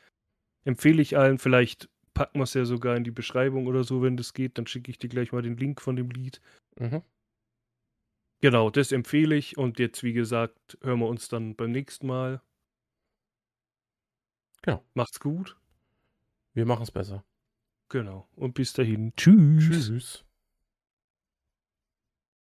Empfehle 0.63 1.01
ich 1.01 1.17
allen, 1.17 1.37
vielleicht 1.37 1.89
packen 2.15 2.39
wir 2.39 2.43
es 2.43 2.55
ja 2.55 2.65
sogar 2.65 2.95
in 2.95 3.03
die 3.03 3.11
Beschreibung 3.11 3.67
oder 3.67 3.83
so, 3.83 4.01
wenn 4.01 4.17
das 4.17 4.33
geht. 4.33 4.57
Dann 4.57 4.65
schicke 4.65 4.89
ich 4.89 4.97
dir 4.97 5.09
gleich 5.09 5.31
mal 5.31 5.43
den 5.43 5.57
Link 5.57 5.81
von 5.81 5.95
dem 5.95 6.09
Lied. 6.09 6.41
Mhm. 6.79 7.03
Genau, 8.41 8.71
das 8.71 8.91
empfehle 8.91 9.35
ich. 9.35 9.57
Und 9.57 9.77
jetzt, 9.77 10.01
wie 10.01 10.13
gesagt, 10.13 10.79
hören 10.81 10.99
wir 10.99 11.07
uns 11.07 11.29
dann 11.29 11.55
beim 11.55 11.71
nächsten 11.71 12.07
Mal. 12.07 12.41
Genau. 14.63 14.83
Macht's 14.95 15.19
gut. 15.19 15.55
Wir 16.53 16.65
machen 16.65 16.83
es 16.83 16.91
besser. 16.91 17.23
Genau. 17.89 18.27
Und 18.35 18.55
bis 18.55 18.73
dahin. 18.73 19.13
Tschüss. 19.15 19.63
Tschüss. 19.63 20.25